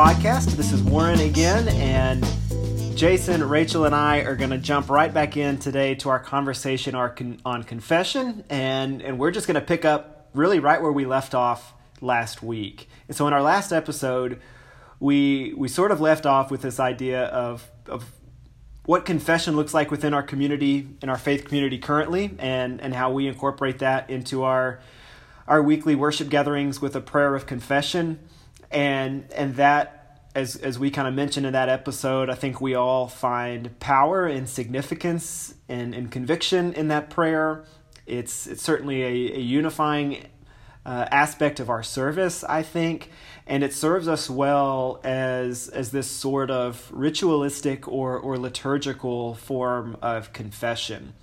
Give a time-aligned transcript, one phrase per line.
[0.00, 0.56] podcast.
[0.56, 2.24] This is Warren again, and
[2.96, 6.94] Jason, Rachel, and I are going to jump right back in today to our conversation
[6.94, 11.34] on confession, and, and we're just going to pick up really right where we left
[11.34, 12.88] off last week.
[13.08, 14.40] And so, in our last episode,
[15.00, 18.10] we we sort of left off with this idea of of
[18.86, 23.12] what confession looks like within our community, in our faith community currently, and and how
[23.12, 24.80] we incorporate that into our
[25.46, 28.18] our weekly worship gatherings with a prayer of confession
[28.70, 30.00] and and that
[30.34, 34.26] as as we kind of mentioned in that episode, I think we all find power
[34.26, 37.64] and significance and, and conviction in that prayer.
[38.06, 40.26] It's it's certainly a, a unifying
[40.86, 43.10] uh, aspect of our service, I think,
[43.46, 49.96] and it serves us well as as this sort of ritualistic or or liturgical form
[50.00, 51.14] of confession.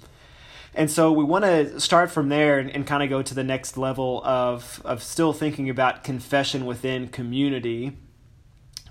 [0.78, 3.44] And so we want to start from there and, and kind of go to the
[3.44, 7.98] next level of, of still thinking about confession within community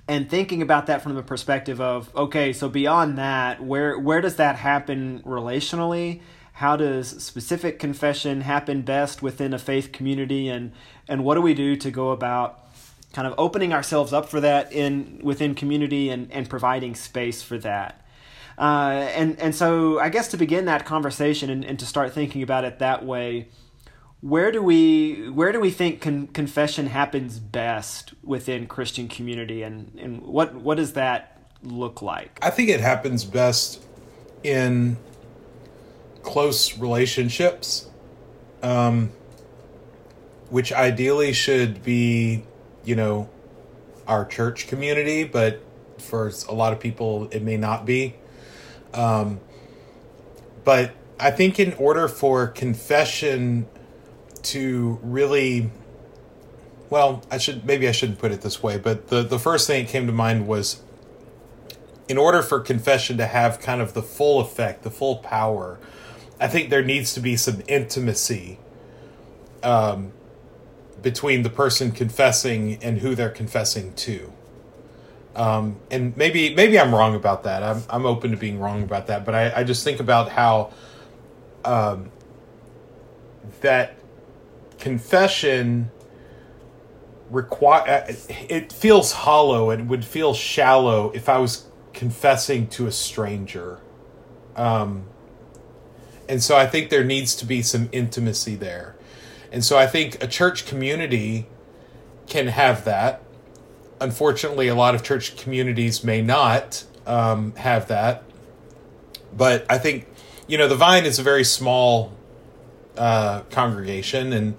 [0.08, 4.36] and thinking about that from the perspective of okay so beyond that where where does
[4.36, 6.20] that happen relationally?
[6.54, 10.48] How does specific confession happen best within a faith community?
[10.48, 10.72] And
[11.08, 12.64] and what do we do to go about
[13.12, 17.58] kind of opening ourselves up for that in within community and and providing space for
[17.58, 18.05] that
[18.58, 22.42] uh, and and so I guess to begin that conversation and, and to start thinking
[22.42, 23.48] about it that way,
[24.20, 29.92] where do we where do we think con- confession happens best within Christian community, and
[29.98, 32.38] and what what does that look like?
[32.42, 33.84] I think it happens best
[34.42, 34.96] in
[36.22, 37.88] close relationships,
[38.62, 39.10] um,
[40.48, 42.44] which ideally should be,
[42.84, 43.28] you know,
[44.08, 45.62] our church community, but
[45.98, 48.14] for a lot of people it may not be.
[48.96, 49.40] Um,
[50.64, 53.68] but I think in order for confession
[54.44, 55.70] to really
[56.88, 59.84] well, I should maybe I shouldn't put it this way, but the the first thing
[59.84, 60.82] that came to mind was
[62.08, 65.78] in order for confession to have kind of the full effect, the full power,
[66.38, 68.58] I think there needs to be some intimacy
[69.62, 70.12] um,
[71.02, 74.32] between the person confessing and who they're confessing to.
[75.36, 77.62] Um, and maybe maybe I'm wrong about that.
[77.62, 79.24] I'm I'm open to being wrong about that.
[79.26, 80.72] But I, I just think about how
[81.64, 82.10] um,
[83.60, 83.96] that
[84.78, 85.90] confession
[87.30, 88.12] require uh,
[88.48, 93.80] it feels hollow and would feel shallow if I was confessing to a stranger.
[94.54, 95.04] Um,
[96.28, 98.96] and so I think there needs to be some intimacy there.
[99.52, 101.46] And so I think a church community
[102.26, 103.22] can have that
[104.00, 108.22] unfortunately, a lot of church communities may not um, have that.
[109.36, 110.06] But I think,
[110.46, 112.12] you know, the Vine is a very small
[112.96, 114.56] uh, congregation, and,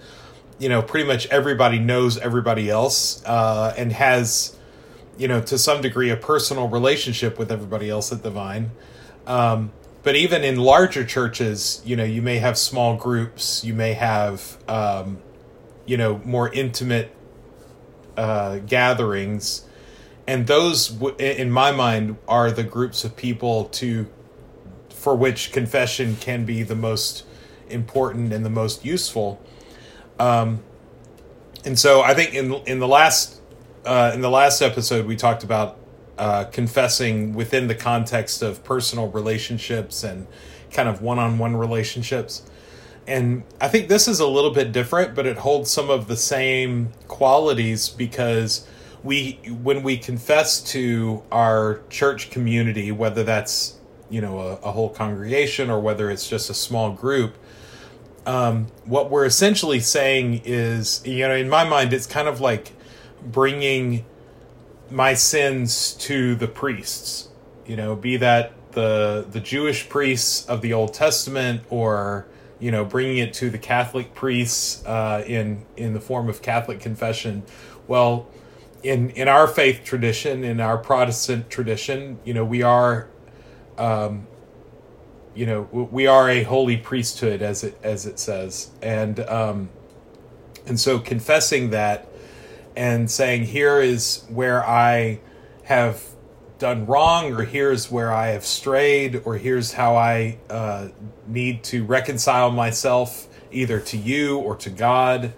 [0.59, 4.55] you know, pretty much everybody knows everybody else uh, and has,
[5.17, 8.71] you know, to some degree, a personal relationship with everybody else at the Vine.
[9.25, 9.71] Um,
[10.03, 14.57] but even in larger churches, you know, you may have small groups, you may have,
[14.67, 15.17] um,
[15.85, 17.11] you know, more intimate
[18.17, 19.63] uh, gatherings,
[20.27, 24.07] and those, in my mind, are the groups of people to
[24.89, 27.23] for which confession can be the most
[27.69, 29.41] important and the most useful.
[30.19, 30.63] Um,
[31.63, 33.39] and so, I think in in the last
[33.85, 35.77] uh, in the last episode, we talked about
[36.17, 40.27] uh, confessing within the context of personal relationships and
[40.71, 42.41] kind of one on one relationships
[43.07, 46.17] and I think this is a little bit different, but it holds some of the
[46.17, 48.67] same qualities because
[49.03, 53.77] we when we confess to our church community, whether that's
[54.09, 57.35] you know a, a whole congregation or whether it's just a small group,
[58.25, 62.73] um, what we're essentially saying is, you know, in my mind, it's kind of like
[63.23, 64.05] bringing
[64.91, 67.29] my sins to the priests.
[67.65, 72.27] You know, be that the the Jewish priests of the Old Testament or
[72.59, 76.79] you know, bringing it to the Catholic priests uh, in in the form of Catholic
[76.79, 77.43] confession.
[77.87, 78.27] Well,
[78.83, 83.07] in in our faith tradition, in our Protestant tradition, you know, we are,
[83.77, 84.27] um,
[85.35, 89.69] you know, we are a holy priesthood, as it as it says, and um,
[90.65, 92.07] and so confessing that
[92.77, 95.19] and saying, here is where I
[95.63, 96.03] have
[96.59, 100.89] done wrong, or here's where I have strayed, or here's how I uh,
[101.27, 105.33] need to reconcile myself either to you or to God.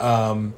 [0.00, 0.54] Um,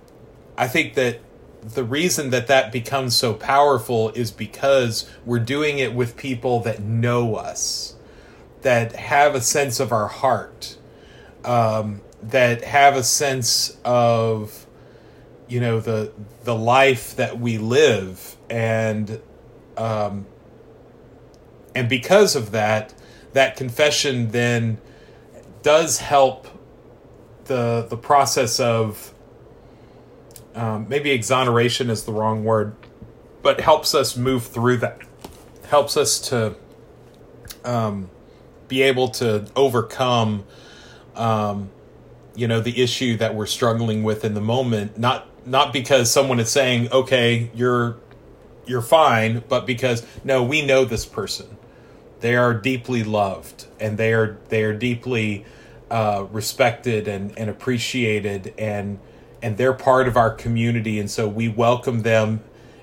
[0.57, 1.21] I think that
[1.63, 6.81] the reason that that becomes so powerful is because we're doing it with people that
[6.83, 7.95] know us,
[8.63, 10.77] that have a sense of our heart,
[11.45, 14.67] um, that have a sense of
[15.49, 16.13] you know the
[16.45, 19.21] the life that we live and
[19.77, 20.27] um
[21.75, 22.95] and because of that
[23.33, 24.79] that confession then
[25.63, 26.47] does help
[27.47, 29.13] the the process of
[30.55, 32.77] um, maybe exoneration is the wrong word
[33.43, 35.01] but helps us move through that
[35.69, 36.55] helps us to
[37.65, 38.09] um,
[38.69, 40.45] be able to overcome
[41.17, 41.71] um,
[42.35, 44.99] you know the issue that we're struggling with in the moment.
[44.99, 47.97] Not not because someone is saying okay you're
[48.67, 51.57] you're fine but because no we know this person
[52.21, 55.45] they are deeply loved and they are they are deeply
[55.91, 58.99] uh, respected and, and appreciated and
[59.43, 62.43] and they're part of our community and so we welcome them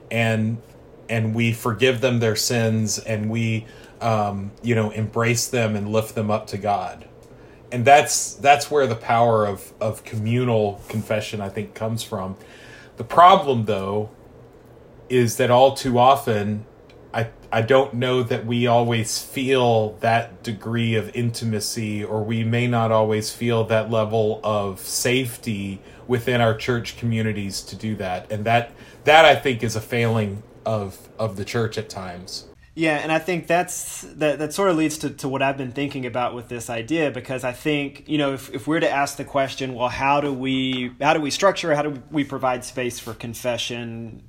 [0.09, 0.61] and
[1.09, 3.65] and we forgive them their sins and we
[3.99, 7.07] um, you know embrace them and lift them up to god
[7.71, 12.35] and that's that's where the power of of communal confession I think comes from.
[12.97, 14.09] The problem though
[15.11, 16.65] is that all too often
[17.13, 22.67] I I don't know that we always feel that degree of intimacy or we may
[22.67, 28.31] not always feel that level of safety within our church communities to do that.
[28.31, 28.71] And that
[29.03, 32.47] that I think is a failing of of the church at times.
[32.73, 35.73] Yeah, and I think that's that that sort of leads to, to what I've been
[35.73, 39.17] thinking about with this idea because I think, you know, if, if we're to ask
[39.17, 42.97] the question, well, how do we how do we structure, how do we provide space
[42.97, 44.23] for confession,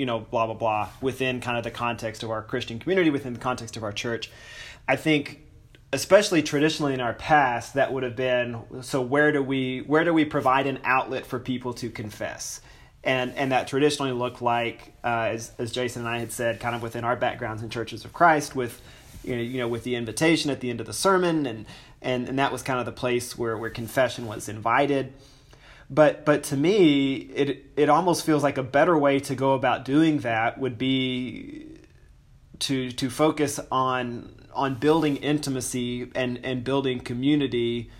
[0.00, 3.34] you know, blah blah blah, within kind of the context of our Christian community, within
[3.34, 4.30] the context of our church,
[4.88, 5.46] I think
[5.92, 10.14] especially traditionally in our past, that would have been so where do we where do
[10.14, 12.60] we provide an outlet for people to confess?
[13.02, 16.74] and and that traditionally looked like uh, as as Jason and I had said, kind
[16.74, 18.80] of within our backgrounds in churches of Christ, with
[19.24, 21.66] you know, you know with the invitation at the end of the sermon, and
[22.02, 25.12] and and that was kind of the place where where confession was invited.
[25.90, 29.84] But but to me, it it almost feels like a better way to go about
[29.84, 31.80] doing that would be
[32.60, 37.90] to to focus on on building intimacy and and building community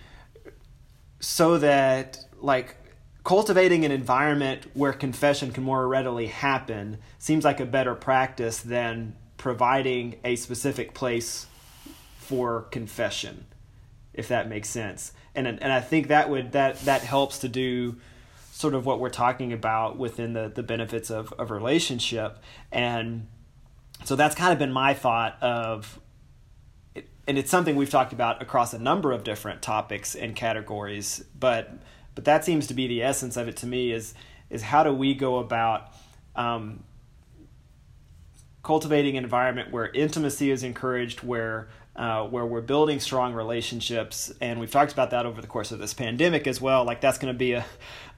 [1.19, 2.77] so that like
[3.25, 9.15] cultivating an environment where confession can more readily happen seems like a better practice than
[9.37, 11.47] providing a specific place
[12.19, 13.47] for confession
[14.15, 15.13] if that makes sense.
[15.35, 17.97] And and I think that would that that helps to do
[18.53, 22.39] sort of what we're talking about within the the benefits of of relationship.
[22.73, 23.29] And
[24.05, 26.01] so that's kind of been my thought of
[27.27, 31.71] and it's something we've talked about across a number of different topics and categories but
[32.15, 34.15] but that seems to be the essence of it to me is
[34.49, 35.93] is how do we go about
[36.35, 36.83] um,
[38.63, 44.61] cultivating an environment where intimacy is encouraged, where uh, where we're building strong relationships, and
[44.61, 46.85] we've talked about that over the course of this pandemic as well.
[46.85, 47.65] Like that's going to be a,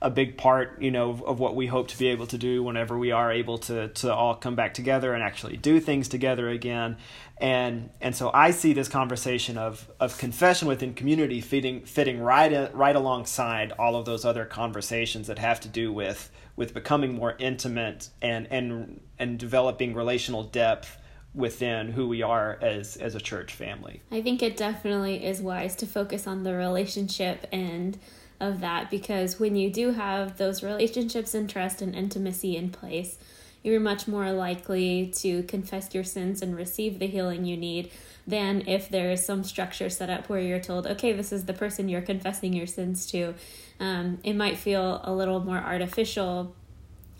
[0.03, 2.63] a big part, you know, of, of, what we hope to be able to do
[2.63, 6.51] whenever we are able to to all come back together and actually do things together
[6.51, 6.99] again.
[7.39, 12.73] And and so I see this conversation of of confession within community fitting fitting right
[12.75, 17.37] right alongside all of those other conversations that have to do with with becoming more
[17.39, 20.99] intimate and and and developing relational depth
[21.35, 24.03] within who we are as as a church family.
[24.11, 27.99] I think it definitely is wise to focus on the relationship and
[28.41, 33.17] of that because when you do have those relationships and trust and intimacy in place,
[33.63, 37.91] you're much more likely to confess your sins and receive the healing you need
[38.27, 41.53] than if there is some structure set up where you're told, okay, this is the
[41.53, 43.35] person you're confessing your sins to.
[43.79, 46.55] Um, it might feel a little more artificial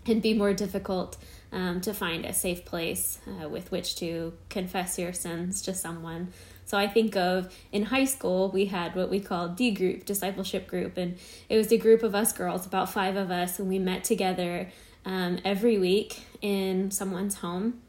[0.05, 1.17] and be more difficult
[1.53, 6.33] um, to find a safe place uh, with which to confess your sins to someone.
[6.65, 10.67] So I think of in high school, we had what we called D group, discipleship
[10.67, 11.17] group, and
[11.49, 14.69] it was a group of us girls, about five of us, and we met together
[15.05, 17.81] um, every week in someone's home.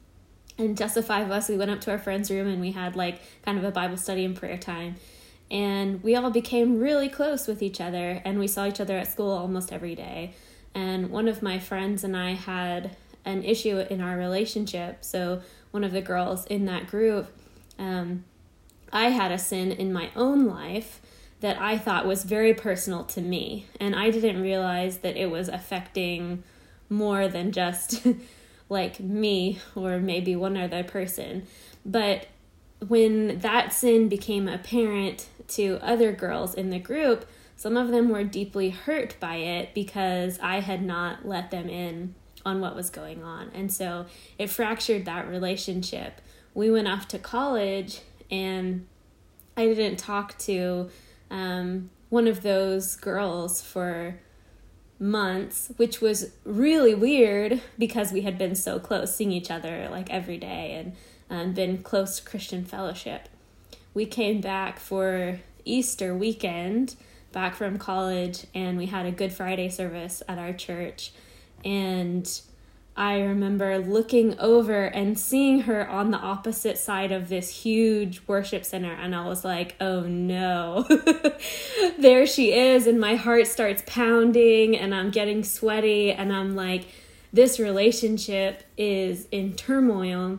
[0.58, 2.72] And just the five of us, we went up to our friend's room and we
[2.72, 4.96] had like kind of a Bible study and prayer time.
[5.50, 9.10] And we all became really close with each other, and we saw each other at
[9.10, 10.34] school almost every day.
[10.74, 15.04] And one of my friends and I had an issue in our relationship.
[15.04, 17.28] So one of the girls in that group,
[17.78, 18.24] um,
[18.92, 21.00] I had a sin in my own life
[21.40, 25.48] that I thought was very personal to me, and I didn't realize that it was
[25.48, 26.42] affecting
[26.88, 28.06] more than just
[28.68, 31.46] like me or maybe one other person.
[31.84, 32.28] But
[32.86, 37.26] when that sin became apparent to other girls in the group,
[37.56, 42.14] some of them were deeply hurt by it because I had not let them in
[42.44, 43.50] on what was going on.
[43.54, 44.06] And so
[44.38, 46.20] it fractured that relationship.
[46.52, 48.86] We went off to college and
[49.56, 50.90] I didn't talk to
[51.30, 54.20] um, one of those girls for
[54.98, 60.10] months, which was really weird because we had been so close, seeing each other like
[60.10, 60.92] every day and
[61.30, 63.28] um, been close Christian fellowship.
[63.92, 66.96] We came back for Easter weekend
[67.32, 71.12] back from college and we had a Good Friday service at our church.
[71.64, 72.28] And
[72.96, 78.64] I remember looking over and seeing her on the opposite side of this huge worship
[78.64, 80.86] center, and I was like, oh no,
[81.98, 82.86] there she is.
[82.86, 86.86] And my heart starts pounding, and I'm getting sweaty, and I'm like,
[87.32, 90.38] this relationship is in turmoil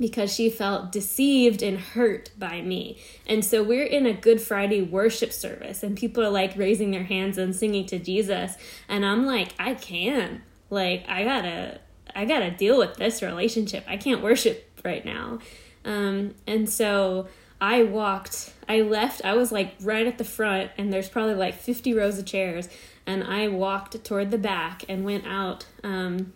[0.00, 2.98] because she felt deceived and hurt by me.
[3.28, 7.04] And so we're in a Good Friday worship service, and people are like raising their
[7.04, 8.56] hands and singing to Jesus,
[8.88, 10.40] and I'm like, I can't.
[10.72, 11.80] Like, I gotta
[12.14, 13.84] I got to deal with this relationship.
[13.86, 15.38] I can't worship right now.
[15.84, 17.28] Um, and so
[17.60, 21.54] I walked, I left, I was like right at the front, and there's probably like
[21.54, 22.68] 50 rows of chairs.
[23.06, 26.32] And I walked toward the back and went out um,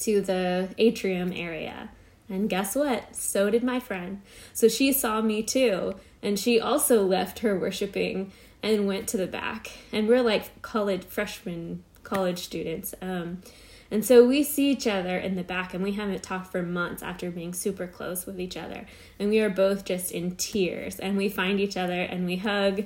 [0.00, 1.90] to the atrium area.
[2.28, 3.16] And guess what?
[3.16, 4.22] So did my friend.
[4.52, 5.94] So she saw me too.
[6.22, 9.72] And she also left her worshiping and went to the back.
[9.92, 12.94] And we're like college freshmen, college students.
[13.00, 13.42] Um,
[13.90, 17.02] and so we see each other in the back, and we haven't talked for months
[17.02, 18.86] after being super close with each other.
[19.18, 20.98] And we are both just in tears.
[21.00, 22.84] And we find each other and we hug.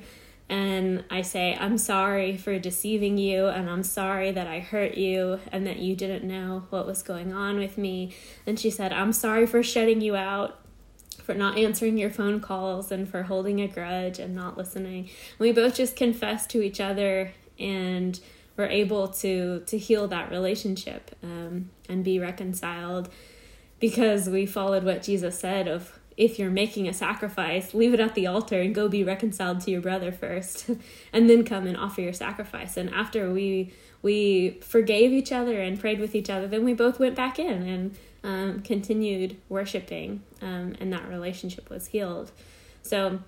[0.49, 5.41] And I say, I'm sorry for deceiving you, and I'm sorry that I hurt you
[5.51, 8.15] and that you didn't know what was going on with me.
[8.47, 10.61] And she said, I'm sorry for shutting you out
[11.23, 15.09] for not answering your phone calls and for holding a grudge and not listening.
[15.39, 18.21] We both just confessed to each other and
[18.57, 23.09] we're able to to heal that relationship um, and be reconciled
[23.81, 28.15] because we followed what Jesus said of if you're making a sacrifice, leave it at
[28.15, 30.71] the altar and go be reconciled to your brother first,
[31.13, 32.77] and then come and offer your sacrifice.
[32.77, 36.99] And after we we forgave each other and prayed with each other, then we both
[36.99, 42.31] went back in and um, continued worshiping, um, and that relationship was healed.
[42.83, 43.21] So,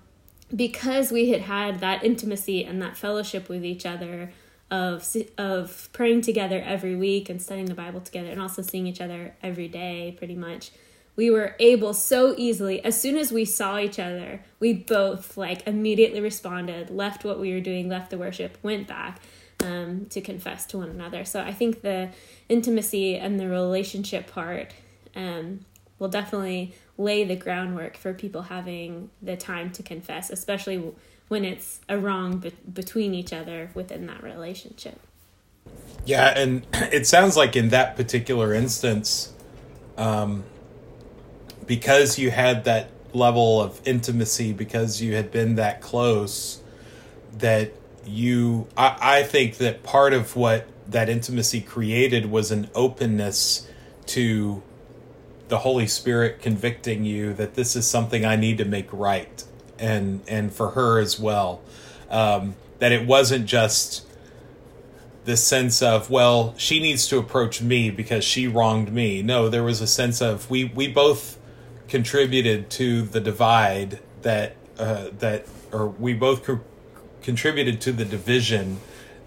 [0.55, 4.31] because we had had that intimacy and that fellowship with each other,
[4.69, 9.01] of of praying together every week and studying the Bible together and also seeing each
[9.01, 10.71] other every day pretty much.
[11.15, 15.65] We were able so easily as soon as we saw each other we both like
[15.65, 19.19] immediately responded left what we were doing left the worship went back
[19.63, 21.23] um, to confess to one another.
[21.23, 22.09] So i think the
[22.49, 24.73] intimacy and the relationship part
[25.15, 25.61] um,
[25.97, 30.93] will definitely lay the groundwork for people having the time to confess especially
[31.27, 34.99] when it's a wrong be- between each other within that relationship.
[36.05, 39.33] Yeah, and it sounds like in that particular instance,
[39.97, 40.43] um,
[41.65, 46.61] because you had that level of intimacy, because you had been that close,
[47.39, 47.73] that
[48.05, 53.67] you, I, I think that part of what that intimacy created was an openness
[54.07, 54.63] to
[55.49, 59.43] the Holy Spirit convicting you that this is something I need to make right
[59.79, 61.61] and and for her as well.
[62.09, 64.05] Um, that it wasn't just
[65.25, 69.21] this sense of well she needs to approach me because she wronged me.
[69.21, 71.37] No, there was a sense of we we both
[71.87, 76.61] contributed to the divide that uh, that or we both co-
[77.21, 78.79] contributed to the division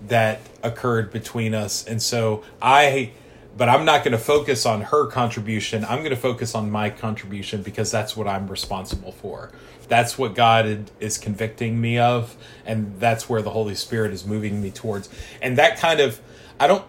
[0.08, 3.12] that occurred between us, and so I
[3.56, 5.84] but I'm not going to focus on her contribution.
[5.84, 9.50] I'm going to focus on my contribution because that's what I'm responsible for.
[9.90, 14.62] That's what God is convicting me of, and that's where the Holy Spirit is moving
[14.62, 15.10] me towards.
[15.42, 16.18] And that kind of,
[16.58, 16.86] I don't,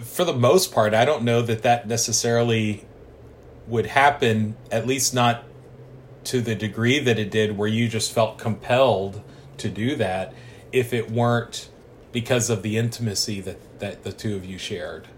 [0.00, 2.84] for the most part, I don't know that that necessarily
[3.66, 5.42] would happen, at least not
[6.24, 9.20] to the degree that it did, where you just felt compelled
[9.56, 10.32] to do that,
[10.70, 11.68] if it weren't
[12.12, 15.08] because of the intimacy that, that the two of you shared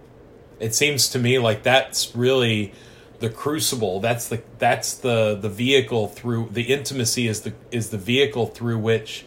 [0.63, 2.73] it seems to me like that's really
[3.23, 7.97] the crucible that's the that's the the vehicle through the intimacy is the is the
[7.97, 9.25] vehicle through which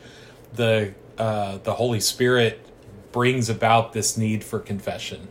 [0.54, 2.60] the uh, the Holy Spirit
[3.14, 5.30] brings about this need for confession.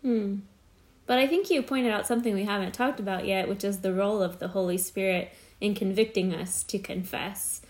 [0.00, 0.36] Hmm.
[1.04, 3.92] But I think you pointed out something we haven't talked about yet, which is the
[3.92, 7.60] role of the Holy Spirit in convicting us to confess.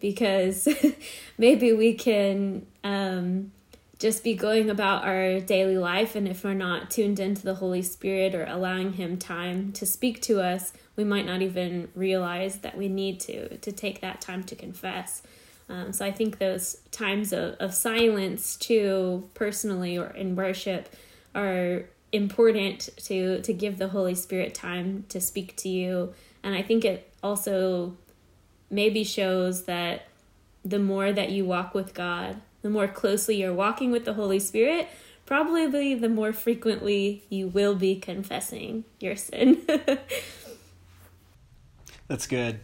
[0.00, 0.66] Because
[1.38, 3.52] maybe we can um,
[4.02, 6.16] just be going about our daily life.
[6.16, 10.20] And if we're not tuned into the Holy Spirit or allowing Him time to speak
[10.22, 14.42] to us, we might not even realize that we need to to take that time
[14.44, 15.22] to confess.
[15.68, 20.92] Um, so I think those times of, of silence, too, personally or in worship,
[21.32, 26.12] are important to to give the Holy Spirit time to speak to you.
[26.42, 27.96] And I think it also
[28.68, 30.08] maybe shows that
[30.64, 34.38] the more that you walk with God, the more closely you're walking with the Holy
[34.38, 34.88] Spirit,
[35.26, 39.62] probably the more frequently you will be confessing your sin.
[42.08, 42.60] That's good.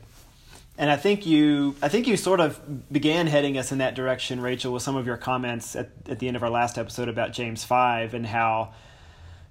[0.76, 4.40] And I think you, I think you sort of began heading us in that direction,
[4.40, 7.33] Rachel, with some of your comments at, at the end of our last episode about
[7.33, 8.73] James five and how,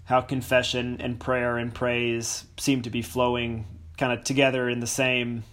[0.05, 3.65] how confession and prayer and praise seem to be flowing
[3.97, 5.43] kind of together in the same,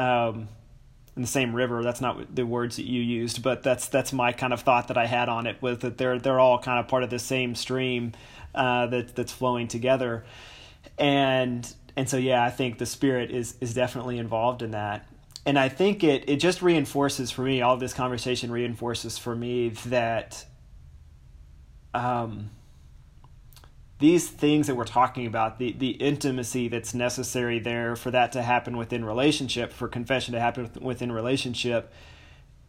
[0.00, 0.48] um,
[1.16, 1.82] in the same river.
[1.82, 4.98] That's not the words that you used, but that's that's my kind of thought that
[4.98, 5.60] I had on it.
[5.62, 8.12] Was that they're they're all kind of part of the same stream
[8.54, 10.24] uh, that that's flowing together,
[10.98, 15.08] and and so yeah, I think the spirit is is definitely involved in that.
[15.46, 19.70] And I think it it just reinforces for me all this conversation reinforces for me
[19.86, 20.44] that
[21.94, 22.50] um
[23.98, 28.42] these things that we're talking about, the, the intimacy that's necessary there for that to
[28.42, 31.92] happen within relationship, for confession to happen within relationship,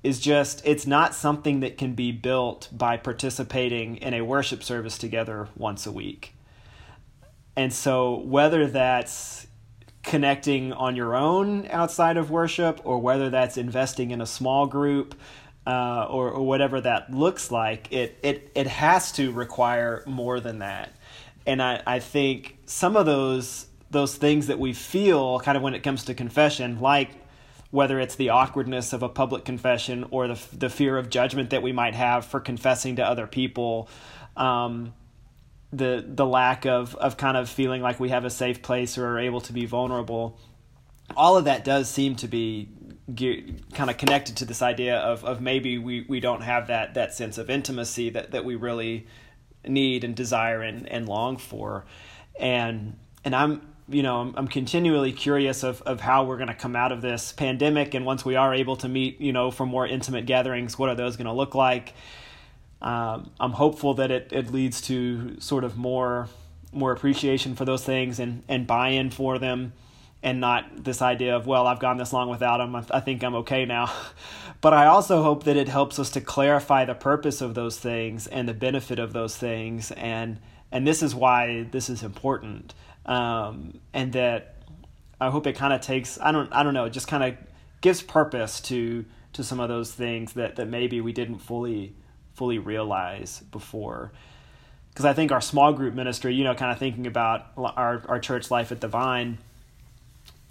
[0.04, 4.98] is just, it's not something that can be built by participating in a worship service
[4.98, 6.34] together once a week.
[7.58, 9.48] And so, whether that's
[10.04, 15.16] connecting on your own outside of worship, or whether that's investing in a small group,
[15.66, 20.60] uh, or, or whatever that looks like, it, it, it has to require more than
[20.60, 20.94] that.
[21.48, 25.74] And I, I think some of those those things that we feel kind of when
[25.74, 27.10] it comes to confession, like
[27.72, 31.64] whether it's the awkwardness of a public confession or the, the fear of judgment that
[31.64, 33.90] we might have for confessing to other people,
[34.36, 34.94] um,
[35.72, 39.08] the the lack of of kind of feeling like we have a safe place or
[39.08, 40.38] are able to be vulnerable
[41.16, 42.70] all of that does seem to be
[43.74, 47.14] kind of connected to this idea of of maybe we we don't have that that
[47.14, 49.08] sense of intimacy that that we really
[49.66, 51.86] need and desire and and long for.
[52.40, 56.54] And and I'm you know I'm, I'm continually curious of of how we're going to
[56.54, 57.94] come out of this pandemic.
[57.94, 60.96] And once we are able to meet you know for more intimate gatherings what are
[60.96, 61.94] those going to look like?
[62.82, 66.30] Um, I'm hopeful that it, it leads to sort of more
[66.72, 69.74] more appreciation for those things and, and buy-in for them
[70.24, 73.36] and not this idea of well I've gone this long without them I, think I'm
[73.36, 73.92] okay now.
[74.60, 78.26] But I also hope that it helps us to clarify the purpose of those things
[78.26, 79.92] and the benefit of those things.
[79.92, 80.40] And
[80.72, 82.74] and this is why this is important.
[83.06, 84.56] Um, and that
[85.22, 87.38] I hope it kind of takes I don't I don't know it just kind of
[87.82, 91.94] gives purpose to to some of those things that that maybe we didn't fully
[92.34, 94.12] fully realize before.
[94.90, 98.20] Because I think our small group ministry, you know, kind of thinking about our, our
[98.20, 99.38] church life at the Vine,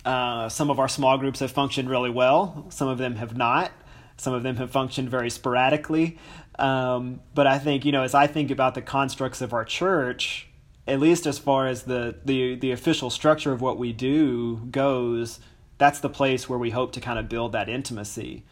[0.07, 2.67] uh, some of our small groups have functioned really well.
[2.71, 3.73] Some of them have not.
[4.17, 6.19] Some of them have functioned very sporadically.
[6.59, 10.49] Um, but I think, you know, as I think about the constructs of our church,
[10.87, 15.41] at least as far as the, the, the official structure of what we do goes,
[15.77, 18.45] that's the place where we hope to kind of build that intimacy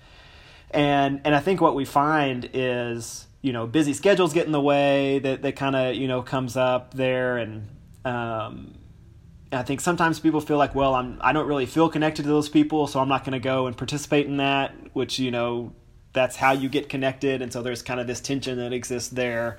[0.75, 4.61] and and I think what we find is you know busy schedules get in the
[4.61, 7.69] way that that kind of you know comes up there and
[8.05, 8.75] um,
[9.59, 12.49] I think sometimes people feel like well I'm I don't really feel connected to those
[12.49, 15.73] people so I'm not going to go and participate in that which you know
[16.13, 19.59] that's how you get connected and so there's kind of this tension that exists there.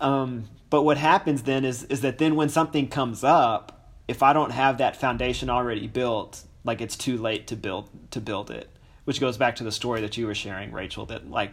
[0.00, 4.32] Um, but what happens then is is that then when something comes up if I
[4.32, 8.68] don't have that foundation already built like it's too late to build to build it.
[9.04, 11.52] Which goes back to the story that you were sharing, Rachel, that like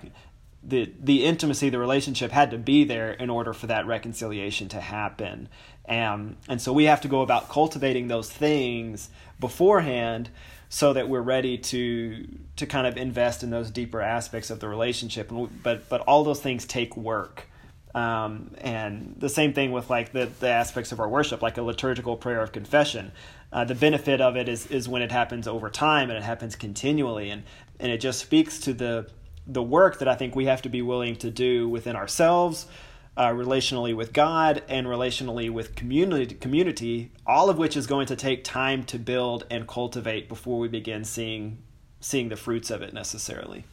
[0.63, 4.81] the the intimacy, the relationship had to be there in order for that reconciliation to
[4.81, 5.49] happen.
[5.85, 10.29] And and so we have to go about cultivating those things beforehand
[10.69, 14.67] so that we're ready to to kind of invest in those deeper aspects of the
[14.67, 15.31] relationship.
[15.63, 17.47] But but all those things take work.
[17.95, 21.63] Um, and the same thing with like the, the aspects of our worship, like a
[21.63, 23.11] liturgical prayer of confession.
[23.51, 26.55] Uh, the benefit of it is is when it happens over time and it happens
[26.55, 27.43] continually, and
[27.79, 29.09] and it just speaks to the
[29.47, 32.67] the work that I think we have to be willing to do within ourselves,
[33.15, 36.35] uh, relationally with God, and relationally with community.
[36.35, 40.67] Community, all of which is going to take time to build and cultivate before we
[40.67, 41.59] begin seeing
[41.99, 43.65] seeing the fruits of it necessarily.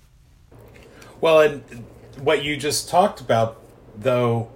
[1.21, 1.63] Well, and
[2.19, 3.61] what you just talked about,
[3.97, 4.51] though,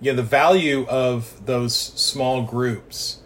[0.00, 3.19] know the value of those small groups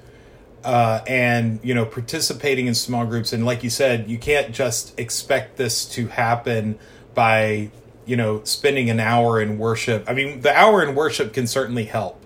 [0.64, 3.33] uh, and you know participating in small groups.
[3.33, 6.79] And like you said you can't just expect this to happen
[7.14, 7.70] by
[8.07, 10.05] you know spending an hour in worship.
[10.09, 12.20] I mean the hour in worship can certainly help.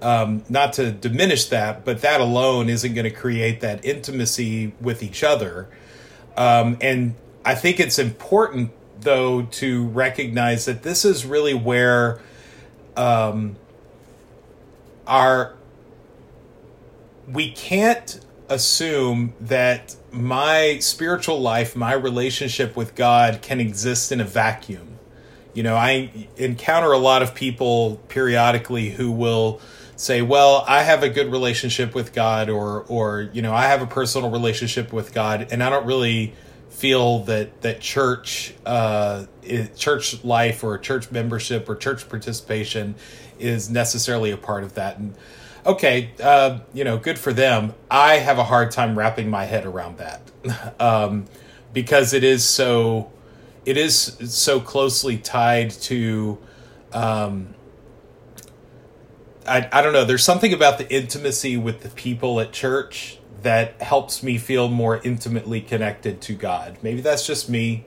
[0.00, 5.02] Um, not to diminish that but that alone isn't going to create that intimacy with
[5.02, 5.68] each other.
[6.36, 7.14] Um, and
[7.44, 12.20] i think it's important though to recognize that this is really where
[12.96, 13.56] um,
[15.06, 15.54] are
[17.30, 24.24] we can't assume that my spiritual life, my relationship with God can exist in a
[24.24, 24.98] vacuum.
[25.52, 29.60] You know, I encounter a lot of people periodically who will
[29.96, 33.82] say, "Well, I have a good relationship with God," or, or you know, I have
[33.82, 36.32] a personal relationship with God, and I don't really
[36.70, 39.24] feel that that church, uh,
[39.76, 42.94] church life, or church membership, or church participation
[43.38, 44.98] is necessarily a part of that.
[44.98, 45.14] And
[45.68, 47.74] okay, uh, you know, good for them.
[47.90, 50.22] I have a hard time wrapping my head around that
[50.80, 51.26] um,
[51.72, 53.12] because it is so,
[53.66, 53.94] it is
[54.34, 56.38] so closely tied to.
[56.92, 57.54] Um,
[59.46, 60.04] I, I don't know.
[60.04, 65.00] There's something about the intimacy with the people at church that helps me feel more
[65.04, 66.78] intimately connected to God.
[66.82, 67.86] Maybe that's just me.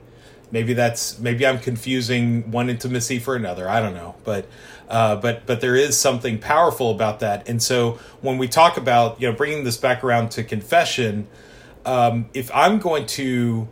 [0.52, 3.70] Maybe that's maybe I'm confusing one intimacy for another.
[3.70, 4.48] I don't know, but
[4.92, 7.48] uh, but but there is something powerful about that.
[7.48, 11.28] And so when we talk about you know bringing this back around to confession,
[11.86, 13.70] um, if I'm going to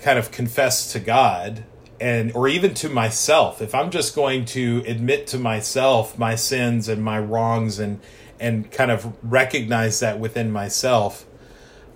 [0.00, 1.64] kind of confess to God
[2.00, 6.88] and or even to myself, if I'm just going to admit to myself my sins
[6.88, 8.00] and my wrongs and
[8.40, 11.24] and kind of recognize that within myself.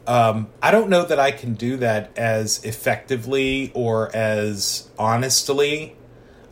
[0.06, 5.96] Um, I don't know that I can do that as effectively or as honestly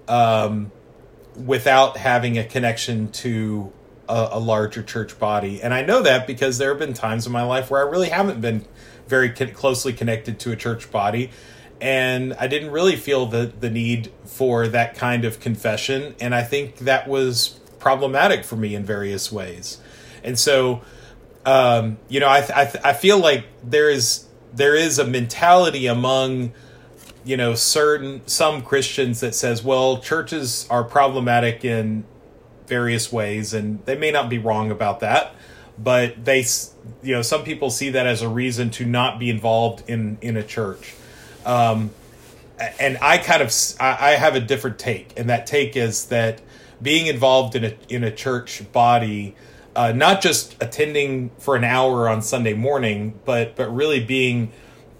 [0.08, 0.72] um,
[1.36, 3.72] without having a connection to
[4.08, 5.62] a, a, larger church body.
[5.62, 8.08] And I know that because there have been times in my life where I really
[8.08, 8.64] haven't been
[9.08, 11.30] very co- closely connected to a church body.
[11.80, 16.14] And I didn't really feel the, the need for that kind of confession.
[16.20, 19.78] And I think that was problematic for me in various ways.
[20.22, 20.82] And so,
[21.44, 26.52] um, you know, I, I, I feel like there is there is a mentality among
[27.24, 32.04] you know certain some Christians that says, well, churches are problematic in
[32.66, 35.34] various ways, and they may not be wrong about that,
[35.78, 36.44] but they
[37.02, 40.36] you know some people see that as a reason to not be involved in in
[40.36, 40.94] a church.
[41.44, 41.90] Um,
[42.78, 46.40] and I kind of I have a different take, and that take is that
[46.80, 49.34] being involved in a in a church body,
[49.74, 54.52] uh, not just attending for an hour on Sunday morning, but but really being,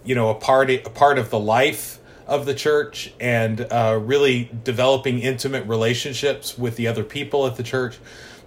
[0.04, 4.50] you know, a part a part of the life of the church and uh, really
[4.64, 7.98] developing intimate relationships with the other people at the church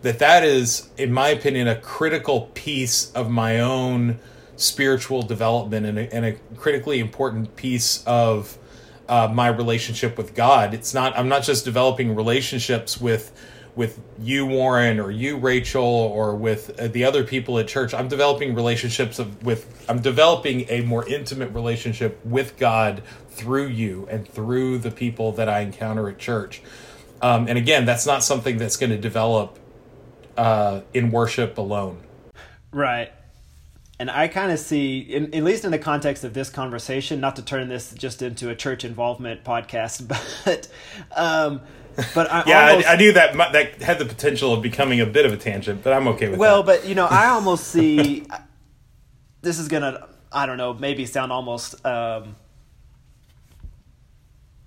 [0.01, 4.19] that that is in my opinion a critical piece of my own
[4.55, 8.57] spiritual development and a, and a critically important piece of
[9.09, 10.73] uh, my relationship with god.
[10.73, 13.31] It's not i'm not just developing relationships with
[13.77, 17.93] with you Warren or you Rachel or with uh, the other people at church.
[17.93, 23.03] I'm developing relationships of, with I'm developing a more intimate relationship with God
[23.37, 26.61] through you and through the people that I encounter at church.
[27.21, 29.57] Um, and again that's not something that's going to develop
[30.37, 32.01] uh, in worship alone.
[32.71, 33.11] Right.
[33.99, 37.35] And I kind of see, in, at least in the context of this conversation, not
[37.37, 40.07] to turn this just into a church involvement podcast,
[40.45, 40.67] but
[41.15, 41.61] um,
[42.13, 45.05] but I yeah, almost, I, I, knew that that had the potential of becoming a
[45.07, 46.67] bit of a tangent, but I'm okay with well, that.
[46.67, 48.27] Well, but you know, I almost see
[49.41, 52.35] this is gonna I don't know maybe sound almost um,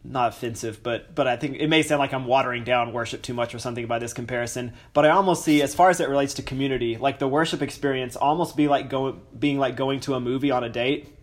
[0.03, 3.35] not offensive, but but I think it may sound like I'm watering down worship too
[3.35, 4.73] much or something by this comparison.
[4.93, 8.17] But I almost see, as far as it relates to community, like the worship experience
[8.17, 11.17] almost be like going being like going to a movie on a date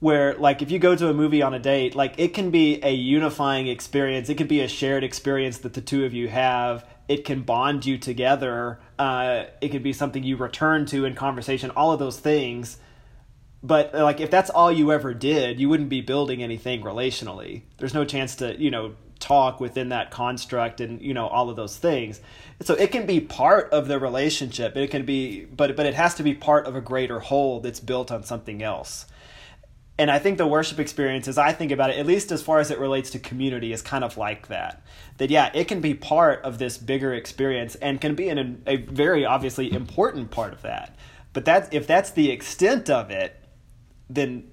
[0.00, 2.82] where like if you go to a movie on a date like it can be
[2.82, 4.28] a unifying experience.
[4.28, 6.86] It can be a shared experience that the two of you have.
[7.08, 8.78] It can bond you together.
[8.98, 12.78] Uh, it could be something you return to in conversation all of those things
[13.62, 17.94] but like if that's all you ever did you wouldn't be building anything relationally there's
[17.94, 21.76] no chance to you know talk within that construct and you know all of those
[21.76, 22.20] things
[22.62, 26.14] so it can be part of the relationship it can be but but it has
[26.14, 29.06] to be part of a greater whole that's built on something else
[30.00, 32.58] and I think the worship experience, as I think about it, at least as far
[32.58, 34.82] as it relates to community, is kind of like that.
[35.18, 39.26] That, yeah, it can be part of this bigger experience and can be a very
[39.26, 40.96] obviously important part of that.
[41.34, 43.39] But that, if that's the extent of it,
[44.10, 44.50] then,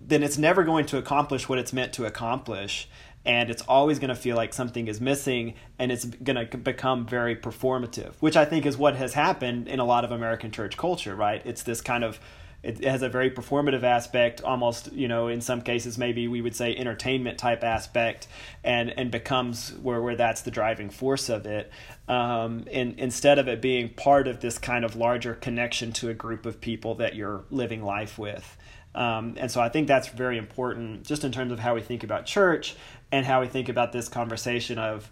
[0.00, 2.88] then it's never going to accomplish what it's meant to accomplish.
[3.24, 7.06] And it's always going to feel like something is missing and it's going to become
[7.06, 10.76] very performative, which I think is what has happened in a lot of American church
[10.76, 11.42] culture, right?
[11.44, 12.20] It's this kind of
[12.62, 16.56] it, has a very performative aspect, almost you know in some cases maybe we would
[16.56, 18.28] say entertainment type aspect,
[18.64, 21.70] and and becomes where where that's the driving force of it.
[22.08, 26.14] Um, and instead of it being part of this kind of larger connection to a
[26.14, 28.56] group of people that you're living life with.
[28.94, 32.02] Um, and so I think that's very important just in terms of how we think
[32.02, 32.74] about church
[33.12, 35.10] and how we think about this conversation of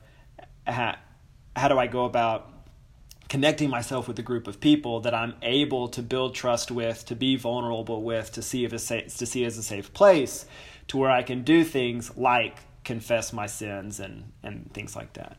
[0.66, 0.96] how,
[1.54, 2.50] how do I go about
[3.28, 7.14] connecting myself with a group of people that I'm able to build trust with, to
[7.14, 10.46] be vulnerable with, to see if it's safe, to see as a safe place,
[10.88, 15.38] to where I can do things like confess my sins and and things like that.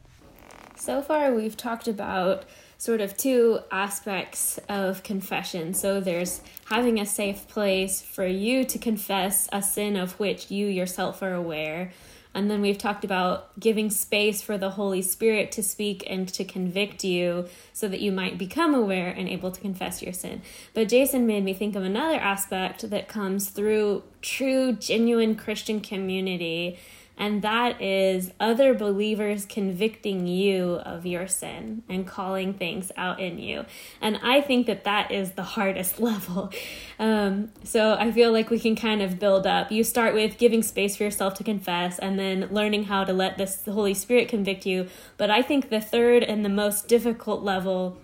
[0.77, 2.45] So far, we've talked about
[2.77, 5.73] sort of two aspects of confession.
[5.73, 10.67] So there's having a safe place for you to confess a sin of which you
[10.67, 11.93] yourself are aware.
[12.35, 16.43] And then we've talked about giving space for the Holy Spirit to speak and to
[16.43, 20.41] convict you so that you might become aware and able to confess your sin.
[20.73, 26.77] But Jason made me think of another aspect that comes through true, genuine Christian community
[27.17, 33.39] and that is other believers convicting you of your sin and calling things out in
[33.39, 33.65] you.
[34.01, 36.51] And I think that that is the hardest level.
[36.99, 39.71] Um, so I feel like we can kind of build up.
[39.71, 43.37] You start with giving space for yourself to confess and then learning how to let
[43.37, 44.87] this the Holy Spirit convict you.
[45.17, 47.97] But I think the third and the most difficult level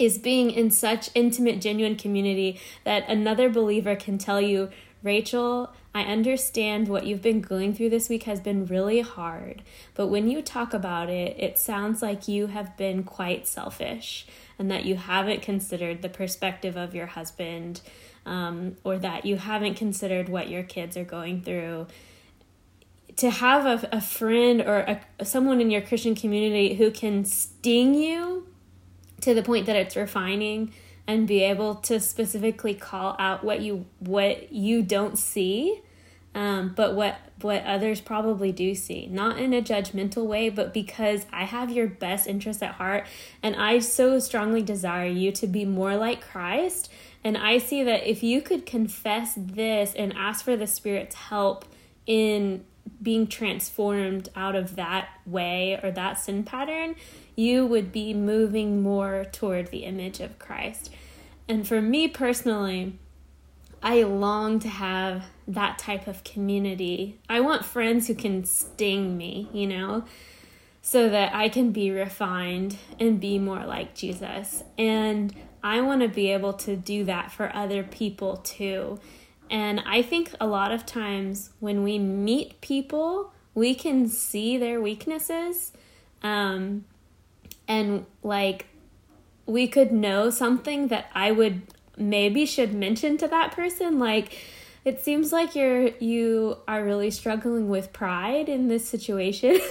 [0.00, 4.70] is being in such intimate, genuine community that another believer can tell you,
[5.02, 9.62] Rachel, I understand what you've been going through this week has been really hard,
[9.94, 14.26] but when you talk about it, it sounds like you have been quite selfish
[14.58, 17.80] and that you haven't considered the perspective of your husband
[18.26, 21.86] um, or that you haven't considered what your kids are going through.
[23.16, 27.94] To have a, a friend or a, someone in your Christian community who can sting
[27.94, 28.46] you
[29.22, 30.72] to the point that it's refining
[31.06, 35.80] and be able to specifically call out what you what you don't see
[36.34, 39.06] um, but what what others probably do see.
[39.06, 43.06] Not in a judgmental way but because i have your best interest at heart
[43.42, 46.90] and i so strongly desire you to be more like christ.
[47.24, 51.64] And i see that if you could confess this and ask for the spirit's help
[52.06, 52.64] in
[53.02, 56.94] being transformed out of that way or that sin pattern
[57.40, 60.90] you would be moving more toward the image of Christ.
[61.48, 62.98] And for me personally,
[63.82, 67.18] I long to have that type of community.
[67.30, 70.04] I want friends who can sting me, you know,
[70.82, 74.62] so that I can be refined and be more like Jesus.
[74.76, 79.00] And I want to be able to do that for other people too.
[79.50, 84.80] And I think a lot of times when we meet people, we can see their
[84.80, 85.72] weaknesses.
[86.22, 86.84] Um,
[87.70, 88.66] and like
[89.46, 91.62] we could know something that I would
[91.96, 94.36] maybe should mention to that person like
[94.84, 99.58] it seems like you're you are really struggling with pride in this situation.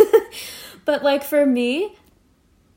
[0.85, 1.95] But like for me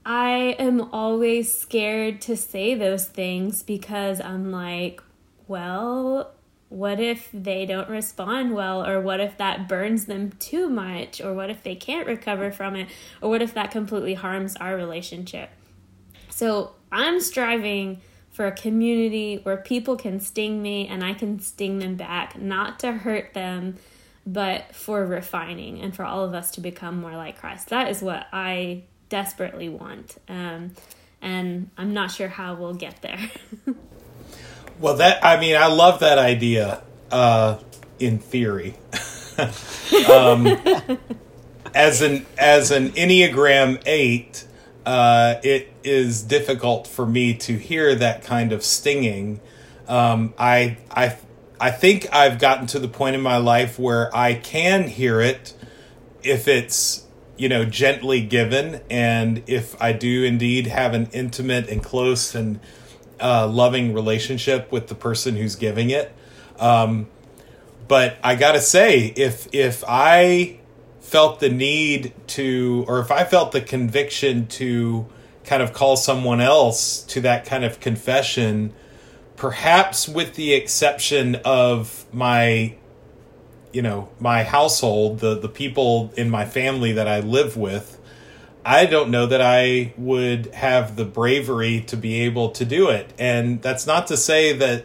[0.05, 5.01] I am always scared to say those things because I'm like
[5.47, 6.33] well
[6.73, 8.85] what if they don't respond well?
[8.87, 11.21] Or what if that burns them too much?
[11.21, 12.89] Or what if they can't recover from it?
[13.21, 15.51] Or what if that completely harms our relationship?
[16.31, 21.79] So i'm striving for a community where people can sting me and i can sting
[21.79, 22.39] them back.
[22.41, 23.77] Not to hurt them
[24.25, 27.69] but for refining and for all of us to become more like christ.
[27.69, 30.17] That is what i desperately want.
[30.27, 30.73] Um,
[31.21, 33.31] and i'm not sure how we'll get there
[34.83, 37.59] Well, that I mean, I love that idea uh,
[38.01, 38.75] in theory.
[40.13, 40.49] um,
[41.73, 44.45] as an as an Enneagram eight,
[44.85, 49.41] uh, it is difficult for me to hear that kind of stinging.
[49.87, 51.17] Um, I I
[51.61, 55.55] I think I've gotten to the point in my life where I can hear it
[56.25, 61.85] if it's you know gently given, and if I do indeed have an intimate and
[61.85, 62.59] close and
[63.23, 66.13] uh, loving relationship with the person who's giving it.
[66.59, 67.09] Um,
[67.89, 70.59] but I gotta say, if if I
[71.01, 75.07] felt the need to, or if I felt the conviction to
[75.45, 78.73] kind of call someone else to that kind of confession,
[79.37, 82.75] perhaps with the exception of my
[83.73, 87.99] you know my household the the people in my family that I live with
[88.65, 93.13] I don't know that I would have the bravery to be able to do it.
[93.19, 94.85] And that's not to say that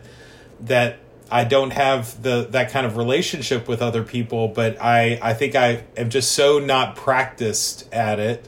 [0.61, 5.33] that I don't have the that kind of relationship with other people, but I I
[5.33, 8.47] think I am just so not practiced at it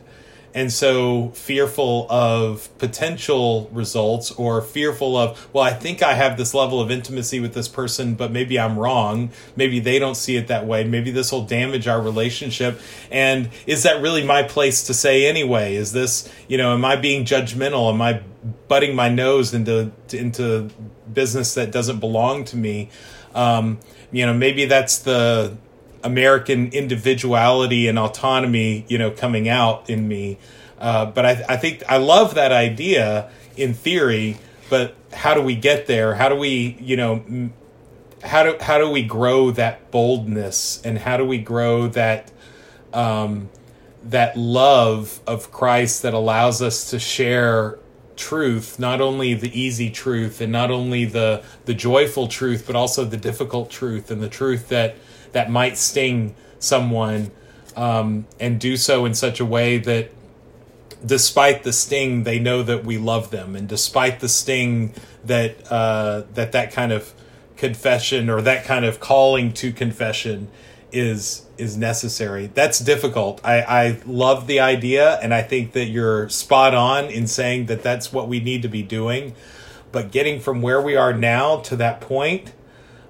[0.53, 6.53] and so fearful of potential results or fearful of well i think i have this
[6.53, 9.31] level of intimacy with this person but maybe i'm wrong.
[9.55, 10.83] Maybe they don't see it that way.
[10.83, 12.79] Maybe this will damage our relationship.
[13.11, 15.75] And is that really my place to say anyway?
[15.75, 17.91] Is this you know am i being judgmental?
[17.93, 18.21] Am i
[18.67, 20.69] butting my nose into into
[21.11, 22.89] business that doesn't belong to me?
[23.35, 23.79] Um,
[24.11, 25.57] you know maybe that's the
[26.03, 30.37] American individuality and autonomy, you know, coming out in me.
[30.79, 34.37] Uh, but I, I think I love that idea in theory,
[34.69, 36.15] but how do we get there?
[36.15, 37.51] How do we, you know,
[38.23, 42.31] how do how do we grow that boldness and how do we grow that
[42.93, 43.49] um,
[44.03, 47.77] that love of Christ that allows us to share
[48.15, 53.05] truth, not only the easy truth and not only the the joyful truth, but also
[53.05, 54.95] the difficult truth and the truth that
[55.31, 57.31] that might sting someone,
[57.75, 60.11] um, and do so in such a way that
[61.05, 66.23] despite the sting, they know that we love them, and despite the sting that uh,
[66.33, 67.13] that that kind of
[67.55, 70.47] confession or that kind of calling to confession
[70.91, 72.47] is is necessary.
[72.47, 73.41] That's difficult.
[73.43, 77.83] I, I love the idea, and I think that you're spot on in saying that
[77.83, 79.35] that's what we need to be doing.
[79.91, 82.53] But getting from where we are now to that point,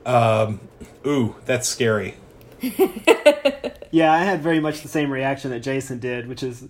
[0.05, 0.59] um,
[1.05, 2.15] ooh, that's scary.
[3.91, 6.67] yeah, I had very much the same reaction that Jason did, which is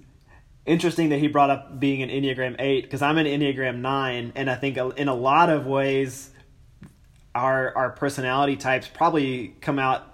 [0.66, 4.50] interesting that he brought up being an Enneagram 8 because I'm an Enneagram 9 and
[4.50, 6.30] I think in a lot of ways
[7.34, 10.06] our our personality types probably come out